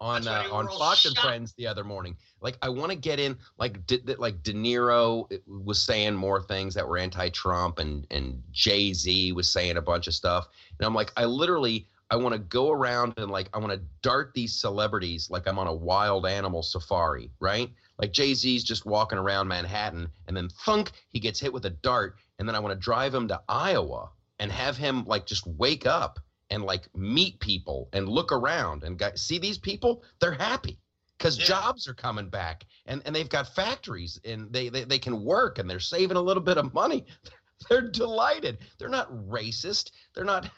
[0.00, 2.16] on uh, on fox and friends the other morning.
[2.40, 6.74] Like i want to get in like did like de niro was saying more things
[6.74, 10.48] that were anti-trump and and jay-z was saying a bunch of stuff.
[10.80, 13.80] And i'm like i literally I want to go around and like I want to
[14.02, 17.70] dart these celebrities like I'm on a wild animal safari, right?
[17.98, 21.70] Like Jay Z's just walking around Manhattan, and then thunk, he gets hit with a
[21.70, 25.46] dart, and then I want to drive him to Iowa and have him like just
[25.46, 26.20] wake up
[26.50, 30.02] and like meet people and look around and see these people.
[30.20, 30.78] They're happy
[31.18, 31.46] because yeah.
[31.46, 35.58] jobs are coming back and, and they've got factories and they, they they can work
[35.58, 37.04] and they're saving a little bit of money.
[37.68, 38.58] They're delighted.
[38.78, 39.90] They're not racist.
[40.14, 40.48] They're not.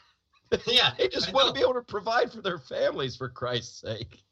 [0.67, 1.53] Yeah, they just I want know.
[1.53, 4.23] to be able to provide for their families, for Christ's sake.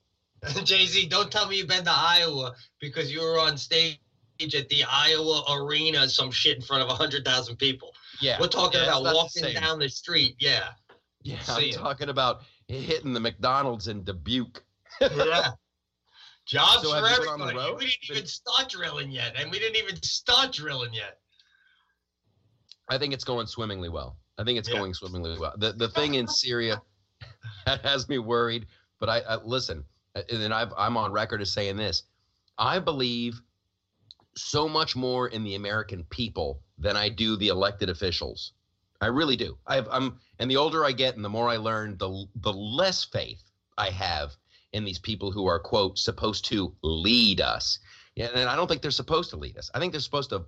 [0.63, 3.99] Jay Z, don't tell me you've been to Iowa because you were on stage
[4.41, 7.93] at the Iowa Arena, some shit in front of hundred thousand people.
[8.21, 10.35] Yeah, we're talking yeah, about walking the down the street.
[10.39, 10.69] Yeah,
[11.23, 14.63] yeah, I'm talking about hitting the McDonald's in Dubuque.
[15.01, 15.51] yeah.
[16.45, 17.55] Jobs so for everybody.
[17.77, 21.19] We didn't even start drilling yet, and we didn't even start drilling yet.
[22.89, 24.17] I think it's going swimmingly well.
[24.39, 24.77] I think it's yeah.
[24.77, 25.53] going swimmingly well.
[25.57, 26.81] The the thing in Syria
[27.83, 28.65] has me worried,
[28.99, 29.83] but I, I listen,
[30.29, 32.03] and then I've, I'm on record as saying this.
[32.57, 33.41] I believe
[34.35, 38.53] so much more in the American people than I do the elected officials.
[39.01, 39.57] I really do.
[39.65, 43.03] I've, I'm, and the older I get, and the more I learn, the the less
[43.03, 43.41] faith
[43.77, 44.35] I have
[44.73, 47.79] in these people who are quote supposed to lead us.
[48.17, 49.71] And I don't think they're supposed to lead us.
[49.73, 50.45] I think they're supposed to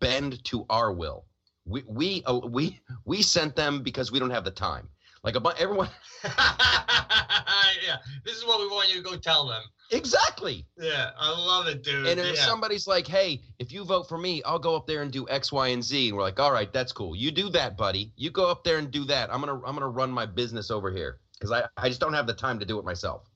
[0.00, 1.24] bend to our will.
[1.64, 4.88] We we uh, we we sent them because we don't have the time.
[5.24, 5.88] Like a bunch, everyone.
[6.24, 9.62] yeah, this is what we want you to go tell them.
[9.90, 10.66] Exactly.
[10.78, 12.06] Yeah, I love it, dude.
[12.06, 12.44] And if yeah.
[12.44, 15.50] somebody's like, "Hey, if you vote for me, I'll go up there and do X,
[15.50, 17.16] Y, and Z," and we're like, "All right, that's cool.
[17.16, 18.12] You do that, buddy.
[18.16, 19.32] You go up there and do that.
[19.32, 22.26] I'm gonna I'm gonna run my business over here because I I just don't have
[22.26, 23.28] the time to do it myself."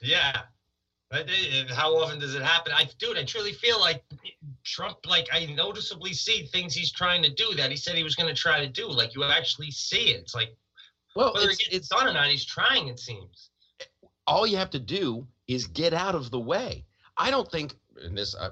[0.00, 0.42] Yeah.
[1.10, 1.30] But
[1.70, 2.72] how often does it happen?
[2.74, 4.02] I, dude, I truly feel like
[4.64, 4.98] Trump.
[5.06, 8.32] Like I noticeably see things he's trying to do that he said he was going
[8.32, 8.88] to try to do.
[8.88, 10.20] Like you actually see it.
[10.20, 10.56] It's like,
[11.16, 12.88] well, whether it's, it gets it's done or not, he's trying.
[12.88, 13.50] It seems.
[14.26, 16.84] all you have to do is get out of the way.
[17.16, 18.34] I don't think in this.
[18.34, 18.50] Uh,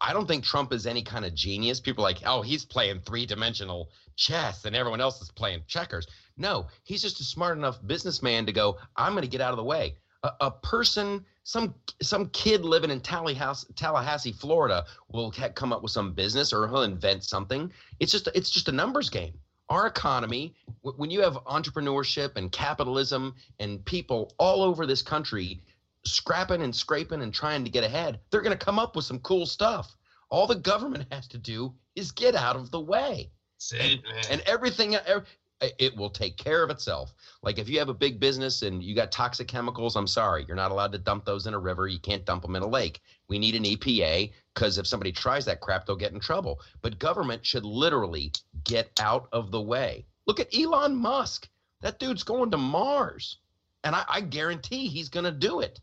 [0.00, 1.80] I don't think Trump is any kind of genius.
[1.80, 6.06] People are like, oh, he's playing three dimensional chess and everyone else is playing checkers.
[6.36, 9.56] No, he's just a smart enough businessman to go, I'm going to get out of
[9.56, 9.96] the way.
[10.22, 15.82] A, a person, some some kid living in Tallahassee, Tallahassee Florida, will ha- come up
[15.82, 17.72] with some business or he'll invent something.
[18.00, 19.32] It's just it's just a numbers game.
[19.70, 20.54] Our economy,
[20.84, 25.62] w- when you have entrepreneurship and capitalism and people all over this country
[26.04, 29.20] scrapping and scraping and trying to get ahead, they're going to come up with some
[29.20, 29.96] cool stuff.
[30.28, 33.30] All the government has to do is get out of the way.
[33.72, 34.24] It, man.
[34.30, 35.26] And everything, ev-
[35.60, 37.12] it will take care of itself.
[37.42, 40.56] Like if you have a big business and you got toxic chemicals, I'm sorry, you're
[40.56, 41.86] not allowed to dump those in a river.
[41.86, 43.00] You can't dump them in a lake.
[43.28, 46.60] We need an EPA because if somebody tries that crap, they'll get in trouble.
[46.82, 48.32] But government should literally
[48.64, 50.06] get out of the way.
[50.26, 51.48] Look at Elon Musk.
[51.82, 53.38] That dude's going to Mars.
[53.84, 55.80] And I, I guarantee he's going to do it.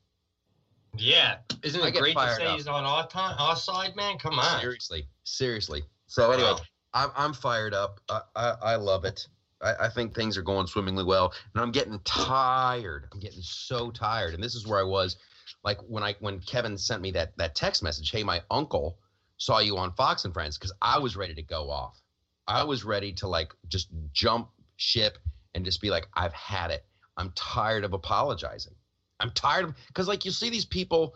[0.98, 2.56] yeah, isn't it great to say up.
[2.56, 4.18] he's on our time, our side, man?
[4.18, 4.60] Come on.
[4.62, 5.08] Seriously.
[5.24, 5.84] Seriously.
[6.08, 6.60] So anyway, Wow.
[6.94, 8.00] I'm, I'm fired up.
[8.10, 9.28] I, I, I love it.
[9.62, 13.08] I, I think things are going swimmingly well, and I'm getting tired.
[13.12, 15.18] I'm getting so tired, and this is where I was,
[15.64, 18.12] like when I when Kevin sent me that that text message.
[18.12, 18.98] Hey, my uncle
[19.38, 22.02] saw you on Fox and Friends because I was ready to go off.
[22.48, 25.18] I was ready to like just jump ship
[25.54, 26.86] and just be like, I've had it.
[27.18, 28.76] I'm tired of apologizing.
[29.20, 31.16] I'm tired of because like you see these people,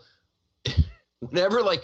[1.20, 1.82] whenever like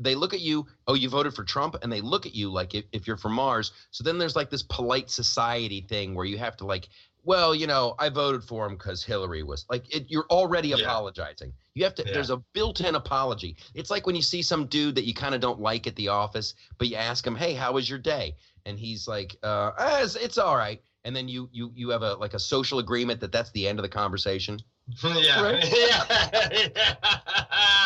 [0.00, 2.74] they look at you, oh, you voted for Trump, and they look at you like
[2.74, 3.72] if, if you're from Mars.
[3.90, 6.88] So then there's like this polite society thing where you have to like,
[7.24, 10.76] well, you know, I voted for him because Hillary was like, it, you're already Yeah.
[10.76, 11.52] apologizing.
[11.74, 12.04] You have to.
[12.06, 12.12] Yeah.
[12.14, 13.56] There's a built-in apology.
[13.74, 16.08] It's like when you see some dude that you kind of don't like at the
[16.08, 18.36] office, but you ask him, hey, how was your day?
[18.64, 20.80] And he's like, uh, ah, it's, it's all right.
[21.04, 23.78] And then you you you have a like a social agreement that that's the end
[23.78, 24.58] of the conversation
[25.04, 25.40] yeah.
[25.40, 25.64] Right?
[25.76, 26.94] yeah.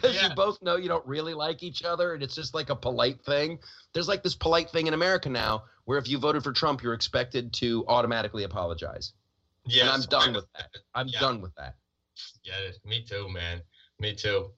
[0.03, 0.29] because Yeah.
[0.29, 3.23] you both know you don't really like each other and it's just like a polite
[3.23, 3.57] thing.
[3.93, 6.93] There's like this polite thing in America now where if you voted for Trump, you're
[6.93, 9.13] expected to automatically apologize.
[9.65, 10.69] Yeah, I'm done with that.
[10.93, 11.19] I'm Yeah.
[11.21, 11.75] done with that.
[12.43, 13.61] Yeah, me too, man.
[13.99, 14.51] Me too.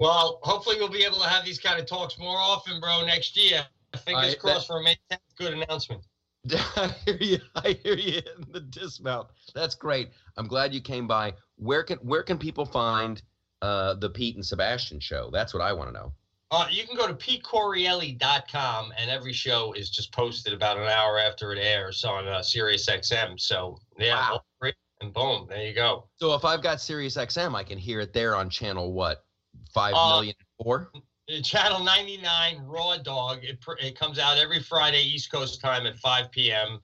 [0.00, 3.36] Well, hopefully we'll be able to have these kind of talks more often, bro, next
[3.36, 3.64] year.
[4.04, 5.18] Fingers I- crossed for a May 10th.
[5.36, 6.02] Good announcement.
[6.76, 7.38] I hear you.
[7.54, 9.28] I hear you in the dismount.
[9.54, 10.10] That's great.
[10.36, 11.34] I'm glad you came by.
[11.56, 13.22] Where can where can people find
[13.62, 15.30] uh, the Pete and Sebastian show?
[15.32, 16.12] That's what I want to know.
[16.52, 21.18] Uh, you can go to pcorreale.com, and every show is just posted about an hour
[21.18, 23.38] after it airs on uh, Sirius XM.
[23.38, 24.32] So, yeah,
[24.62, 24.70] Wow.
[25.00, 26.08] and boom, there you go.
[26.18, 29.24] So if I've got Sirius XM, I can hear it there on channel what
[29.72, 30.90] five Uh, million four.
[30.94, 33.44] Uh, Channel 99 Raw Dog.
[33.44, 36.80] It, pr- it comes out every Friday East Coast time at 5 p.m.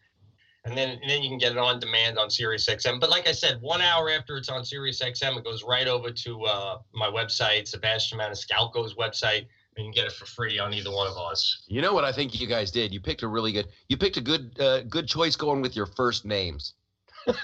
[0.67, 3.01] And then and then you can get it on demand on Sirius XM.
[3.01, 6.11] But like I said, one hour after it's on Sirius XM, it goes right over
[6.11, 9.47] to uh, my website, Sebastian Maniscalco's website,
[9.77, 11.63] and you can get it for free on either one of us.
[11.69, 12.93] You know what I think you guys did?
[12.93, 13.69] You picked a really good.
[13.89, 16.75] You picked a good uh, good choice going with your first names.
[17.27, 17.37] yeah,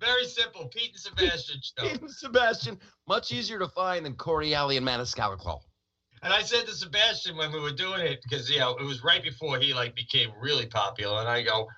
[0.00, 0.68] very simple.
[0.74, 1.88] Pete and Sebastian show.
[1.88, 5.60] Pete and Sebastian, much easier to find than Correale and Maniscalco.
[6.24, 9.04] And I said to Sebastian when we were doing it, because you know it was
[9.04, 11.68] right before he like became really popular, and I go,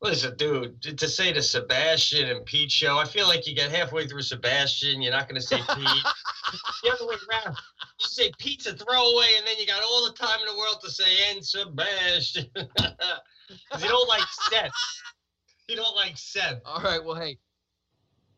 [0.00, 4.08] "Listen, dude, to- say to Sebastian and Pete show, I feel like you get halfway
[4.08, 6.06] through Sebastian, you're not going to say Pete.
[6.82, 7.56] the other way around,
[8.00, 10.78] you say Pete's a throwaway, and then you got all the time in the world
[10.82, 14.72] to say and Sebastian, because you don't like Seth.
[15.68, 16.60] You don't like Seth.
[16.66, 17.38] All right, well, hey,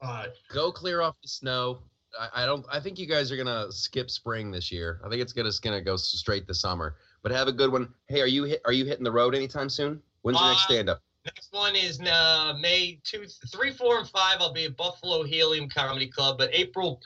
[0.02, 1.78] Uh, go clear off the snow.
[2.18, 2.64] I, I don't.
[2.70, 5.00] I think you guys are gonna skip spring this year.
[5.04, 6.96] I think it's gonna it's gonna go straight to summer.
[7.22, 7.88] But have a good one.
[8.08, 10.00] Hey, are you hit, are you hitting the road anytime soon?
[10.22, 11.02] When's your next Uh, stand up?
[11.24, 14.36] Next one is uh, May two, three, four, and five.
[14.40, 16.36] I'll be at Buffalo Helium Comedy Club.
[16.36, 17.00] But April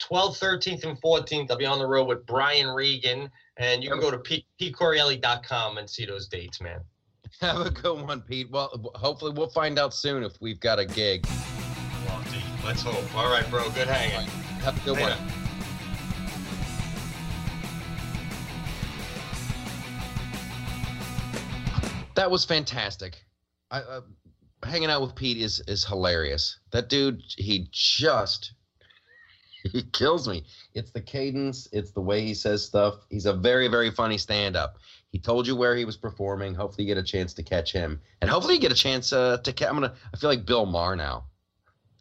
[0.00, 1.50] 12th, 13th, and 14th.
[1.50, 3.30] I'll be on the road with Brian Regan.
[3.58, 6.80] And you can go to Pete, PeteCorreale.com and see those dates, man.
[7.40, 8.50] Have a good one, Pete.
[8.50, 11.26] Well, hopefully we'll find out soon if we've got a gig.
[12.64, 13.14] Let's hope.
[13.16, 13.68] All right, bro.
[13.70, 14.28] Good hanging.
[14.62, 15.16] Have a good Later.
[15.16, 15.18] one.
[22.14, 23.24] That was fantastic.
[23.70, 24.00] I, uh,
[24.62, 26.58] hanging out with Pete is is hilarious.
[26.70, 28.52] That dude, he just
[29.72, 30.44] he kills me.
[30.74, 32.94] It's the cadence, it's the way he says stuff.
[33.10, 34.76] He's a very very funny stand up.
[35.10, 36.54] He told you where he was performing.
[36.54, 39.38] Hopefully, you get a chance to catch him, and hopefully, you get a chance uh,
[39.38, 39.52] to.
[39.52, 39.94] Ca- I'm gonna.
[40.12, 41.24] I feel like Bill Maher now.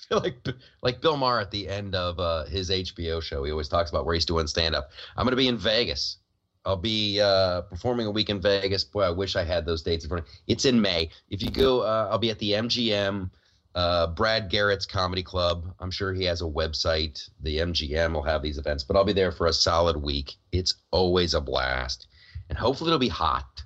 [0.10, 0.48] Feel like
[0.82, 3.44] like Bill Maher at the end of uh, his HBO show.
[3.44, 4.92] He always talks about where he's doing stand up.
[5.16, 6.18] I'm gonna be in Vegas.
[6.66, 8.84] I'll be uh, performing a week in Vegas.
[8.84, 10.28] Boy, I wish I had those dates in front.
[10.28, 11.10] Of It's in May.
[11.30, 13.32] If you go, uh, I'll be at the MGM.
[13.74, 15.74] Uh, Brad Garrett's Comedy Club.
[15.80, 17.28] I'm sure he has a website.
[17.40, 20.36] The MGM will have these events, but I'll be there for a solid week.
[20.52, 22.08] It's always a blast
[22.52, 23.64] and hopefully it'll be hot.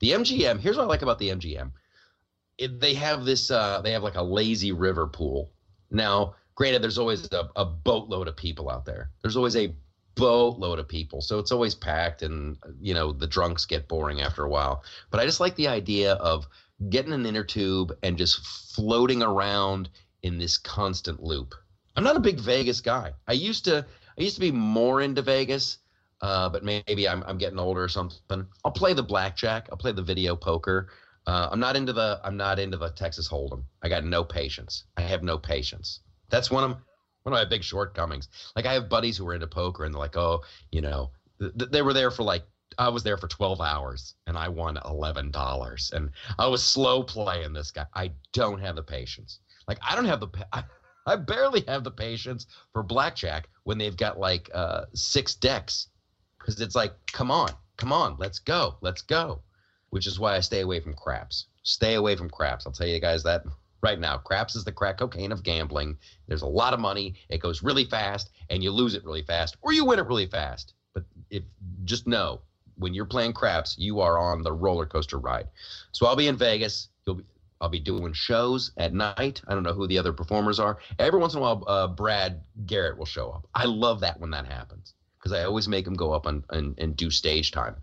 [0.00, 1.70] The MGM, here's what I like about the MGM.
[2.58, 5.50] It, they have this, uh, they have like a lazy river pool.
[5.90, 9.10] Now, granted, there's always a, a boatload of people out there.
[9.22, 9.74] There's always a
[10.14, 11.20] boatload of people.
[11.20, 14.84] So it's always packed and, you know, the drunks get boring after a while.
[15.10, 16.46] But I just like the idea of
[16.90, 18.44] getting an inner tube and just
[18.74, 19.88] floating around
[20.22, 21.54] in this constant loop.
[21.96, 23.12] I'm not a big Vegas guy.
[23.26, 23.84] I used to
[24.18, 25.78] I used to be more into Vegas
[26.22, 28.46] uh, but maybe I'm, I'm getting older or something.
[28.64, 29.68] I'll play the blackjack.
[29.70, 30.88] I'll play the video poker.
[31.26, 33.64] Uh, I'm not into the I'm not into the Texas Hold'em.
[33.82, 34.84] I got no patience.
[34.96, 36.00] I have no patience.
[36.30, 36.70] That's one of
[37.22, 38.28] one of my big shortcomings.
[38.56, 40.42] Like I have buddies who are into poker and they're like, oh,
[40.72, 41.10] you know,
[41.40, 42.44] th- they were there for like
[42.78, 47.52] I was there for 12 hours and I won $11 and I was slow playing
[47.52, 47.86] this guy.
[47.94, 49.40] I don't have the patience.
[49.68, 50.64] Like I don't have the I,
[51.06, 55.88] I barely have the patience for blackjack when they've got like uh, six decks
[56.38, 59.42] because it's like, come on, come on, let's go, let's go.
[59.92, 61.46] Which is why I stay away from craps.
[61.62, 62.66] Stay away from craps.
[62.66, 63.44] I'll tell you guys that
[63.82, 64.16] right now.
[64.16, 65.98] Craps is the crack cocaine of gambling.
[66.26, 67.14] There's a lot of money.
[67.28, 70.26] It goes really fast, and you lose it really fast, or you win it really
[70.26, 70.72] fast.
[70.94, 71.42] But if
[71.84, 72.40] just know
[72.76, 75.48] when you're playing craps, you are on the roller coaster ride.
[75.92, 76.88] So I'll be in Vegas.
[77.06, 77.24] You'll be,
[77.60, 79.42] I'll be doing shows at night.
[79.46, 80.78] I don't know who the other performers are.
[80.98, 83.46] Every once in a while, uh, Brad Garrett will show up.
[83.54, 86.76] I love that when that happens because I always make him go up on, and,
[86.78, 87.76] and do stage time.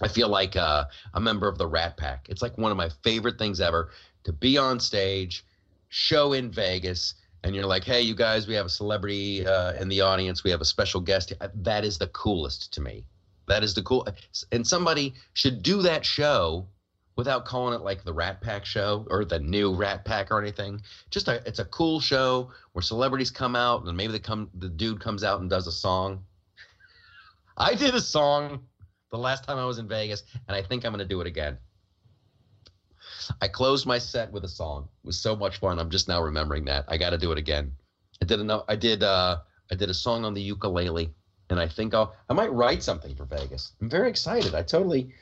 [0.00, 0.84] I feel like uh,
[1.14, 2.26] a member of the Rat Pack.
[2.28, 3.90] It's like one of my favorite things ever
[4.24, 5.44] to be on stage,
[5.88, 9.88] show in Vegas, and you're like, hey, you guys, we have a celebrity uh, in
[9.88, 10.44] the audience.
[10.44, 11.32] We have a special guest.
[11.54, 13.04] That is the coolest to me.
[13.48, 14.06] That is the cool.
[14.52, 16.66] And somebody should do that show
[17.16, 20.80] without calling it like the Rat Pack show or the new Rat Pack or anything.
[21.10, 24.68] Just a, it's a cool show where celebrities come out and maybe they come, the
[24.68, 26.24] dude comes out and does a song
[27.60, 28.66] I did a song
[29.10, 31.26] the last time I was in Vegas, and I think I'm going to do it
[31.26, 31.58] again.
[33.40, 34.88] I closed my set with a song.
[35.04, 35.78] It was so much fun.
[35.78, 36.84] I'm just now remembering that.
[36.88, 37.72] I got to do it again.
[38.22, 39.38] I did a I did uh
[39.70, 41.10] I did a song on the ukulele,
[41.48, 43.72] and I think I'll I might write something for Vegas.
[43.80, 44.54] I'm very excited.
[44.54, 45.12] I totally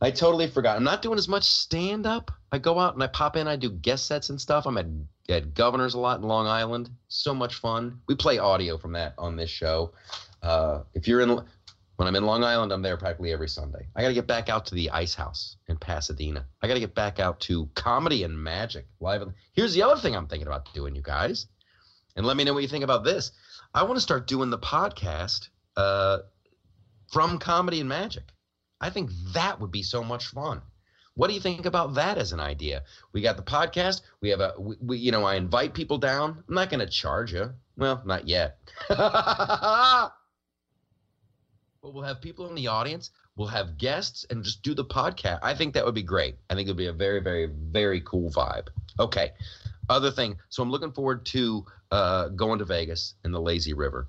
[0.00, 0.76] I totally forgot.
[0.76, 2.30] I'm not doing as much stand up.
[2.52, 3.46] I go out and I pop in.
[3.46, 4.66] I do guest sets and stuff.
[4.66, 4.86] I'm at
[5.28, 6.90] at Governors a lot in Long Island.
[7.08, 8.00] So much fun.
[8.08, 9.92] We play audio from that on this show.
[10.42, 11.44] Uh, if you're in
[12.00, 13.86] when I'm in Long Island, I'm there practically every Sunday.
[13.94, 16.46] I got to get back out to the Ice House in Pasadena.
[16.62, 19.22] I got to get back out to Comedy and Magic live.
[19.52, 21.44] Here's the other thing I'm thinking about doing, you guys,
[22.16, 23.32] and let me know what you think about this.
[23.74, 26.20] I want to start doing the podcast uh,
[27.12, 28.24] from Comedy and Magic.
[28.80, 30.62] I think that would be so much fun.
[31.16, 32.84] What do you think about that as an idea?
[33.12, 34.00] We got the podcast.
[34.22, 36.42] We have a, we, we you know, I invite people down.
[36.48, 37.52] I'm not going to charge you.
[37.76, 38.56] Well, not yet.
[41.82, 43.10] but we'll have people in the audience.
[43.36, 45.38] We'll have guests and just do the podcast.
[45.42, 46.36] I think that would be great.
[46.50, 48.68] I think it would be a very, very, very cool vibe.
[48.98, 49.30] Okay.
[49.88, 50.36] Other thing.
[50.50, 54.08] So I'm looking forward to uh, going to Vegas in the Lazy River.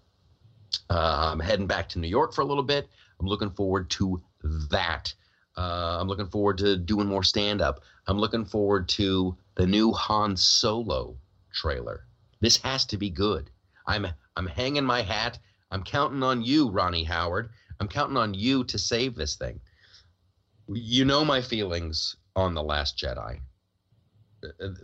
[0.89, 2.89] Uh, I'm heading back to New York for a little bit.
[3.19, 4.21] I'm looking forward to
[4.69, 5.13] that.
[5.57, 7.81] Uh, I'm looking forward to doing more stand up.
[8.07, 11.15] I'm looking forward to the new Han Solo
[11.53, 12.05] trailer.
[12.41, 13.49] This has to be good.
[13.85, 15.39] I'm I'm hanging my hat.
[15.71, 17.49] I'm counting on you, Ronnie Howard.
[17.79, 19.59] I'm counting on you to save this thing.
[20.67, 23.39] You know my feelings on The Last Jedi.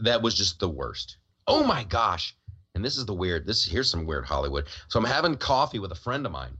[0.01, 1.17] That was just the worst.
[1.47, 2.35] Oh my gosh.
[2.75, 4.67] And this is the weird, this here's some weird Hollywood.
[4.87, 6.57] So I'm having coffee with a friend of mine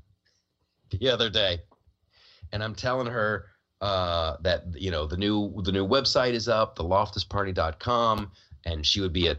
[0.92, 1.60] the other day,
[2.52, 3.46] and I'm telling her
[3.82, 8.32] uh, that you know the new the new website is up, the loftusparty.com,
[8.66, 9.38] and she would be a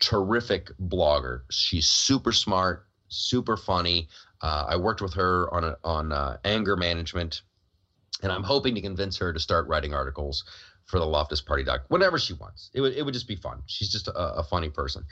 [0.00, 1.42] terrific blogger.
[1.50, 4.08] She's super smart, super funny.
[4.40, 7.42] Uh, I worked with her on a, on uh, anger management,
[8.22, 10.44] and I'm hoping to convince her to start writing articles
[10.84, 12.70] for the Loftus Party Doc whenever she wants.
[12.74, 13.62] It would it would just be fun.
[13.66, 15.04] She's just a, a funny person.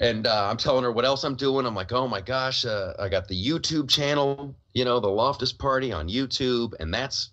[0.00, 1.66] And uh, I'm telling her what else I'm doing.
[1.66, 5.52] I'm like, oh my gosh, uh, I got the YouTube channel, you know, the Loftus
[5.52, 7.32] Party on YouTube, and that's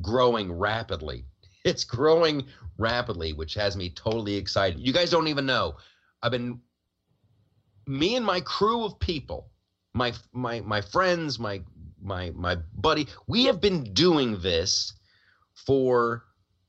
[0.00, 1.26] growing rapidly.
[1.64, 2.46] It's growing
[2.78, 4.80] rapidly, which has me totally excited.
[4.80, 5.76] You guys don't even know.
[6.22, 6.60] I've been
[7.86, 9.50] me and my crew of people,
[9.94, 11.62] my my my friends, my
[12.00, 14.92] my my buddy, we have been doing this
[15.54, 16.24] for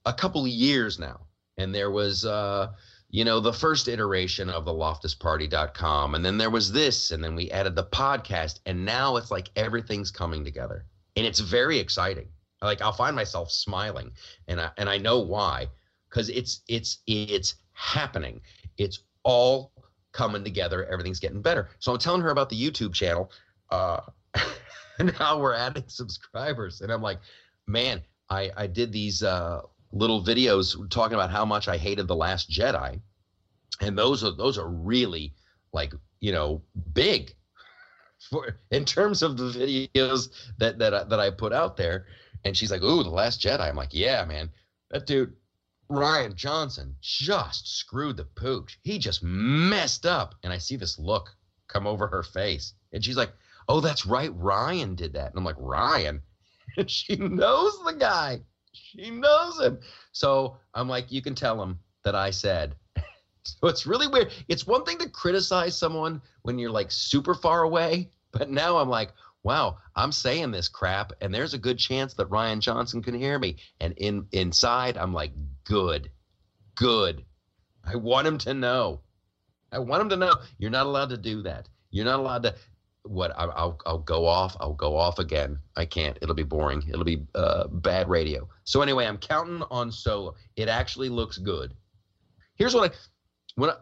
[0.05, 1.21] a couple of years now.
[1.57, 2.69] And there was uh
[3.09, 7.35] you know the first iteration of the loftusparty.com and then there was this and then
[7.35, 10.83] we added the podcast and now it's like everything's coming together
[11.15, 12.27] and it's very exciting
[12.61, 14.11] like I'll find myself smiling,
[14.47, 15.67] and I and I know why,
[16.09, 18.41] because it's it's it's happening.
[18.77, 19.71] It's all
[20.11, 20.85] coming together.
[20.85, 21.69] Everything's getting better.
[21.79, 23.31] So I'm telling her about the YouTube channel.
[23.69, 24.01] Uh,
[25.19, 27.19] now we're adding subscribers, and I'm like,
[27.67, 32.15] man, I I did these uh, little videos talking about how much I hated the
[32.15, 32.99] Last Jedi,
[33.81, 35.33] and those are those are really
[35.73, 36.61] like you know
[36.93, 37.33] big
[38.29, 42.07] for in terms of the videos that that that I put out there
[42.43, 44.49] and she's like, "Ooh, the Last Jedi." I'm like, "Yeah, man,
[44.91, 45.33] that dude."
[45.89, 48.79] Rian Johnson just screwed the pooch.
[48.83, 50.35] He just messed up.
[50.43, 51.35] And I see this look
[51.67, 52.73] come over her face.
[52.91, 53.31] And she's like,
[53.69, 54.31] Oh, that's right.
[54.37, 55.29] Rian did that.
[55.29, 56.21] And I'm like, Rian?
[56.77, 58.41] And she knows the guy.
[58.71, 59.79] She knows him.
[60.11, 62.75] So I'm like, You can tell him that I said.
[63.43, 64.31] so it's really weird.
[64.47, 68.11] It's one thing to criticize someone when you're like super far away.
[68.31, 69.13] But now I'm like,
[69.47, 73.39] wow, I'm saying this crap, and there's a good chance that Rian Johnson can hear
[73.39, 73.55] me.
[73.79, 75.31] And in inside, I'm like,
[75.63, 76.11] good,
[76.75, 77.23] good.
[77.85, 78.99] I want him to know.
[79.71, 81.69] I want him to know you're not allowed to do that.
[81.91, 82.55] You're not allowed to.
[83.03, 84.57] What I, will I'll go off.
[84.59, 85.59] I'll go off again.
[85.77, 86.17] I can't.
[86.21, 86.83] It'll be boring.
[86.89, 88.49] It'll be uh, bad radio.
[88.65, 90.35] So anyway, I'm counting on Solo.
[90.57, 91.73] It actually looks good.
[92.55, 92.95] Here's what I
[93.55, 93.75] when I,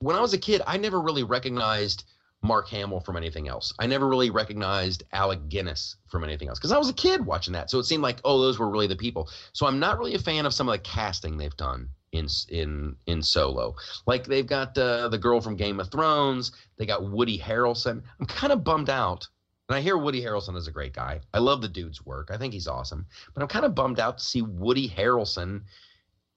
[0.00, 2.04] when I was a kid, I never really recognized
[2.44, 3.72] Mark Hamill from anything else.
[3.78, 7.54] I never really recognized Alec Guinness from anything else because I was a kid watching
[7.54, 7.70] that.
[7.70, 9.30] So it seemed like, oh, those were really the people.
[9.54, 12.96] So I'm not really a fan of some of the casting they've done in in
[13.06, 13.74] in Solo.
[14.06, 16.52] Like they've got uh, the girl from Game of Thrones.
[16.76, 18.02] They got Woody Harrelson.
[18.20, 19.26] I'm kind of bummed out.
[19.70, 21.20] And I hear Woody Harrelson is a great guy.
[21.32, 22.28] I love the dude's work.
[22.30, 23.06] I think he's awesome.
[23.32, 25.62] But I'm kind of bummed out to see Woody Harrelson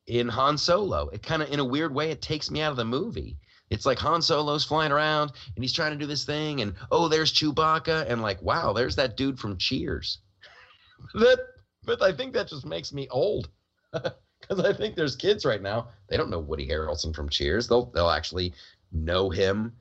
[0.06, 1.10] in Han Solo.
[1.10, 3.38] It kind of, in a weird way, it takes me out of the movie
[3.70, 7.08] it's like Han Solo's flying around and he's trying to do this thing, and oh,
[7.08, 10.20] there's Chewbacca, and like, wow, there's that dude from Cheers.
[11.14, 11.40] that,
[11.84, 13.50] but I think that just makes me old
[13.92, 17.68] because I think there's kids right now they don't know Woody Harrelson from Cheers.
[17.68, 18.54] They'll they'll actually
[18.92, 19.74] know him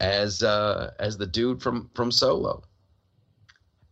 [0.00, 2.62] as uh, as the dude from from Solo.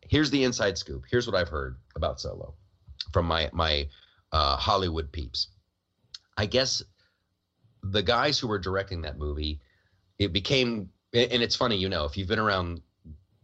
[0.09, 1.05] Here's the inside scoop.
[1.11, 2.55] Here's what I've heard about Solo
[3.13, 3.89] from my my
[4.33, 5.49] uh, Hollywood peeps.
[6.37, 6.83] I guess
[7.91, 9.61] the guys who were directing that movie,
[10.19, 12.81] it became, and it's funny, you know, if you've been around,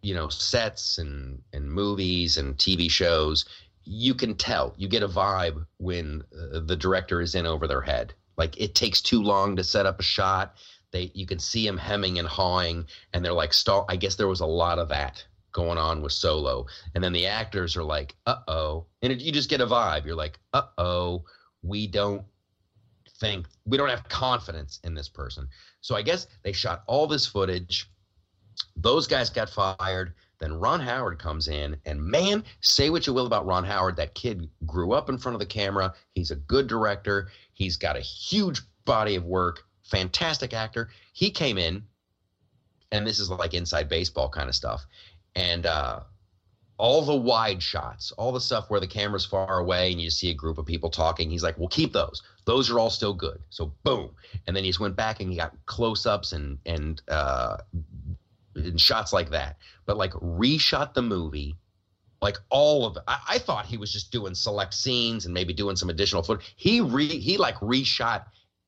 [0.02, 3.44] you know, sets and and movies and TV shows,
[3.84, 7.80] you can tell, you get a vibe when uh, the director is in over their
[7.80, 8.14] head.
[8.36, 10.56] Like it takes too long to set up a shot.
[10.90, 13.86] They, you can see them hemming and hawing, and they're like, stall.
[13.88, 17.26] I guess there was a lot of that going on with Solo, and then the
[17.26, 20.04] actors are like, uh oh, and it, you just get a vibe.
[20.04, 21.24] You're like, uh oh,
[21.62, 22.24] we don't
[23.22, 25.48] think we don't have confidence in this person.
[25.80, 27.88] So I guess they shot all this footage.
[28.76, 30.14] Those guys got fired.
[30.40, 33.94] Then Ron Howard comes in, and man, say what you will about Ron Howard.
[33.94, 35.94] That kid grew up in front of the camera.
[36.14, 37.28] He's a good director.
[37.52, 40.90] He's got a huge body of work, fantastic actor.
[41.12, 41.84] He came in,
[42.90, 44.84] and this is like inside baseball kind of stuff.
[45.36, 46.00] And uh,
[46.82, 50.30] all the wide shots, all the stuff where the camera's far away and you see
[50.30, 51.30] a group of people talking.
[51.30, 52.24] He's like, "We'll keep those.
[52.44, 54.10] Those are all still good." So boom,
[54.48, 57.58] and then he just went back and he got close-ups and and uh,
[58.56, 59.58] and shots like that.
[59.86, 61.54] But like reshot the movie,
[62.20, 62.98] like all of.
[63.06, 66.52] I, I thought he was just doing select scenes and maybe doing some additional footage.
[66.56, 68.24] He re he like reshot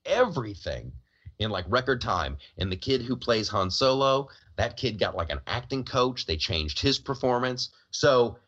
[0.07, 0.93] everything
[1.41, 2.37] in like record time.
[2.59, 6.27] And the kid who plays Han Solo, that kid got like an acting coach.
[6.27, 7.71] They changed his performance.
[7.95, 8.39] So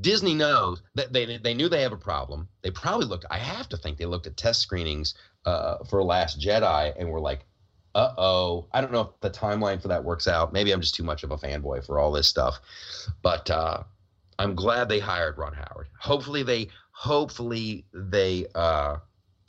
[0.00, 2.48] Disney knows that they they knew they have a problem.
[2.62, 3.24] They probably looked.
[3.30, 5.14] I have to think they looked at test screenings
[5.46, 7.46] uh, for Last Jedi and were like,
[7.94, 10.52] "Uh oh." I don't know if the timeline for that works out.
[10.52, 12.60] Maybe I'm just too much of a fanboy for all this stuff,
[13.22, 13.82] but uh,
[14.38, 15.88] I'm glad they hired Ron Howard.
[15.98, 18.98] Hopefully they hopefully they uh,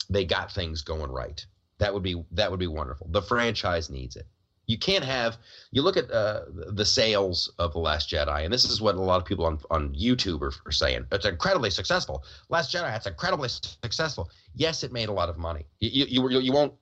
[0.08, 1.44] they got things going right.
[1.78, 3.08] That would be that would be wonderful.
[3.10, 4.26] The franchise needs it.
[4.70, 5.36] You can't have.
[5.72, 9.00] You look at uh, the sales of the Last Jedi, and this is what a
[9.00, 11.06] lot of people on on YouTube are, are saying.
[11.10, 12.22] It's incredibly successful.
[12.50, 14.30] Last Jedi, it's incredibly successful.
[14.54, 15.66] Yes, it made a lot of money.
[15.80, 16.74] You you you, won't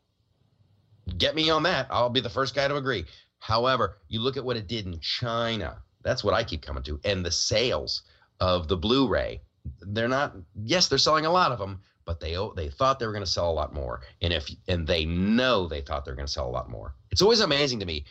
[1.17, 1.87] get me on that.
[1.91, 3.07] I'll be the first guy to agree.
[3.39, 5.79] However, you look at what it did in China.
[6.03, 8.03] That's what I keep coming to, and the sales
[8.39, 9.41] of the Blu-ray.
[9.81, 10.37] They're not.
[10.63, 13.37] Yes, they're selling a lot of them, but they they thought they were going to
[13.39, 16.39] sell a lot more, and if and they know they thought they were going to
[16.39, 16.95] sell a lot more.
[17.19, 18.05] It's always amazing to me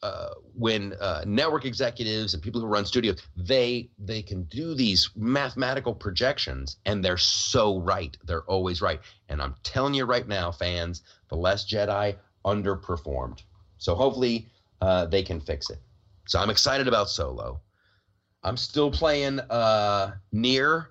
[0.00, 5.10] uh, when uh, network executives and people who run studios they they can do these
[5.16, 8.16] mathematical projections, and they're so right.
[8.22, 9.00] They're always right.
[9.28, 13.42] And I'm telling you right now, fans, the Last Jedi underperformed.
[13.78, 14.46] So hopefully
[14.80, 15.80] uh, they can fix it.
[16.28, 17.60] So I'm excited about Solo.
[18.44, 20.86] I'm still playing uh, NieR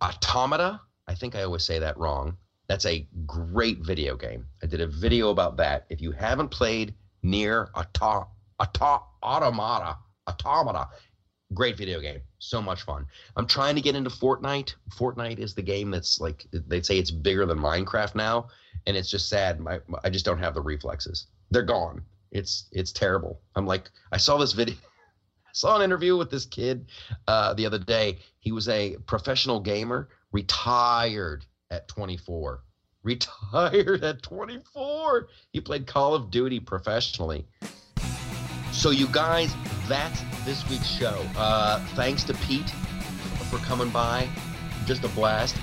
[0.00, 0.80] Automata.
[1.08, 2.36] I think I always say that wrong.
[2.70, 4.46] That's a great video game.
[4.62, 5.86] I did a video about that.
[5.90, 6.94] If you haven't played
[7.24, 8.28] NieR Auto,
[8.60, 9.96] Auto, Automata,
[10.28, 10.86] Automata,
[11.52, 12.20] great video game.
[12.38, 13.06] So much fun.
[13.36, 14.76] I'm trying to get into Fortnite.
[14.96, 18.46] Fortnite is the game that's like they say it's bigger than Minecraft now,
[18.86, 19.58] and it's just sad.
[19.58, 21.26] My, I just don't have the reflexes.
[21.50, 22.04] They're gone.
[22.30, 23.40] It's it's terrible.
[23.56, 24.76] I'm like I saw this video.
[25.44, 26.86] I saw an interview with this kid
[27.26, 28.20] uh, the other day.
[28.38, 32.62] He was a professional gamer, retired at 24.
[33.02, 35.28] Retired at 24.
[35.52, 37.46] He played Call of Duty professionally.
[38.72, 39.54] So, you guys,
[39.88, 41.24] that's this week's show.
[41.36, 42.68] Uh, thanks to Pete
[43.50, 44.28] for coming by.
[44.84, 45.56] Just a blast.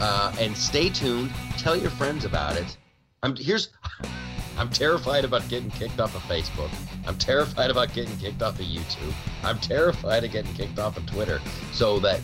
[0.00, 1.32] Uh, and stay tuned.
[1.58, 2.76] Tell your friends about it.
[3.22, 3.70] I'm here's.
[4.56, 6.70] I'm terrified about getting kicked off of Facebook.
[7.08, 9.12] I'm terrified about getting kicked off of YouTube.
[9.42, 11.40] I'm terrified of getting kicked off of Twitter.
[11.72, 12.20] So that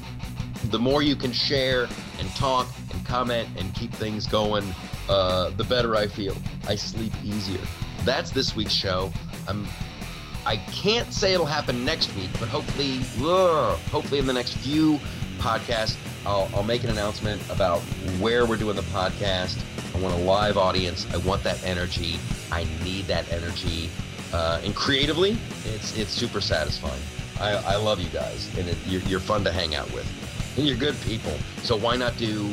[0.66, 1.88] the more you can share
[2.20, 2.68] and talk
[3.10, 4.64] comment and keep things going,
[5.08, 6.36] uh, the better I feel.
[6.68, 7.60] I sleep easier.
[8.04, 9.12] That's this week's show.
[9.48, 9.66] I'm.
[10.46, 14.98] I can't say it'll happen next week, but hopefully, ugh, hopefully in the next few
[15.38, 17.80] podcasts, I'll, I'll make an announcement about
[18.20, 19.62] where we're doing the podcast.
[19.94, 21.06] I want a live audience.
[21.12, 22.18] I want that energy.
[22.50, 23.90] I need that energy.
[24.32, 25.36] Uh, and creatively,
[25.66, 27.02] it's it's super satisfying.
[27.40, 30.06] I, I love you guys, and it, you're, you're fun to hang out with
[30.56, 31.32] and you're good people.
[31.62, 32.50] So why not do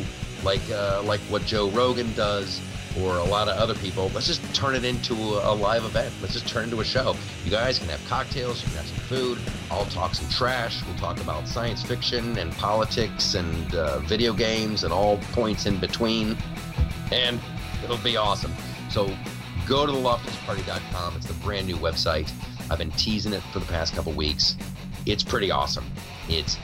[0.47, 2.61] like uh, like what Joe Rogan does
[3.01, 4.09] or a lot of other people?
[4.15, 6.13] Let's just turn it into a, live event.
[6.21, 7.17] Let's just turn it into a show.
[7.43, 9.37] You guys can have cocktails, you can have some food.
[9.69, 10.81] I'll talk some trash.
[10.85, 15.79] We'll talk about science fiction and politics and uh, video games and all points in
[15.81, 16.37] between,
[17.11, 17.41] and
[17.83, 18.53] it'll be awesome.
[18.89, 19.13] So
[19.67, 21.17] go to theloftusparty.com.
[21.17, 22.31] It's the brand new website.
[22.71, 24.55] I've been teasing it for the past couple weeks.
[25.05, 25.85] It's pretty awesome.
[26.29, 26.57] It's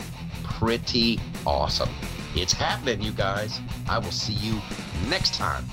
[0.43, 1.89] pretty awesome.
[2.35, 3.59] It's happening, you guys.
[3.87, 4.59] I will see you
[5.07, 5.65] next time.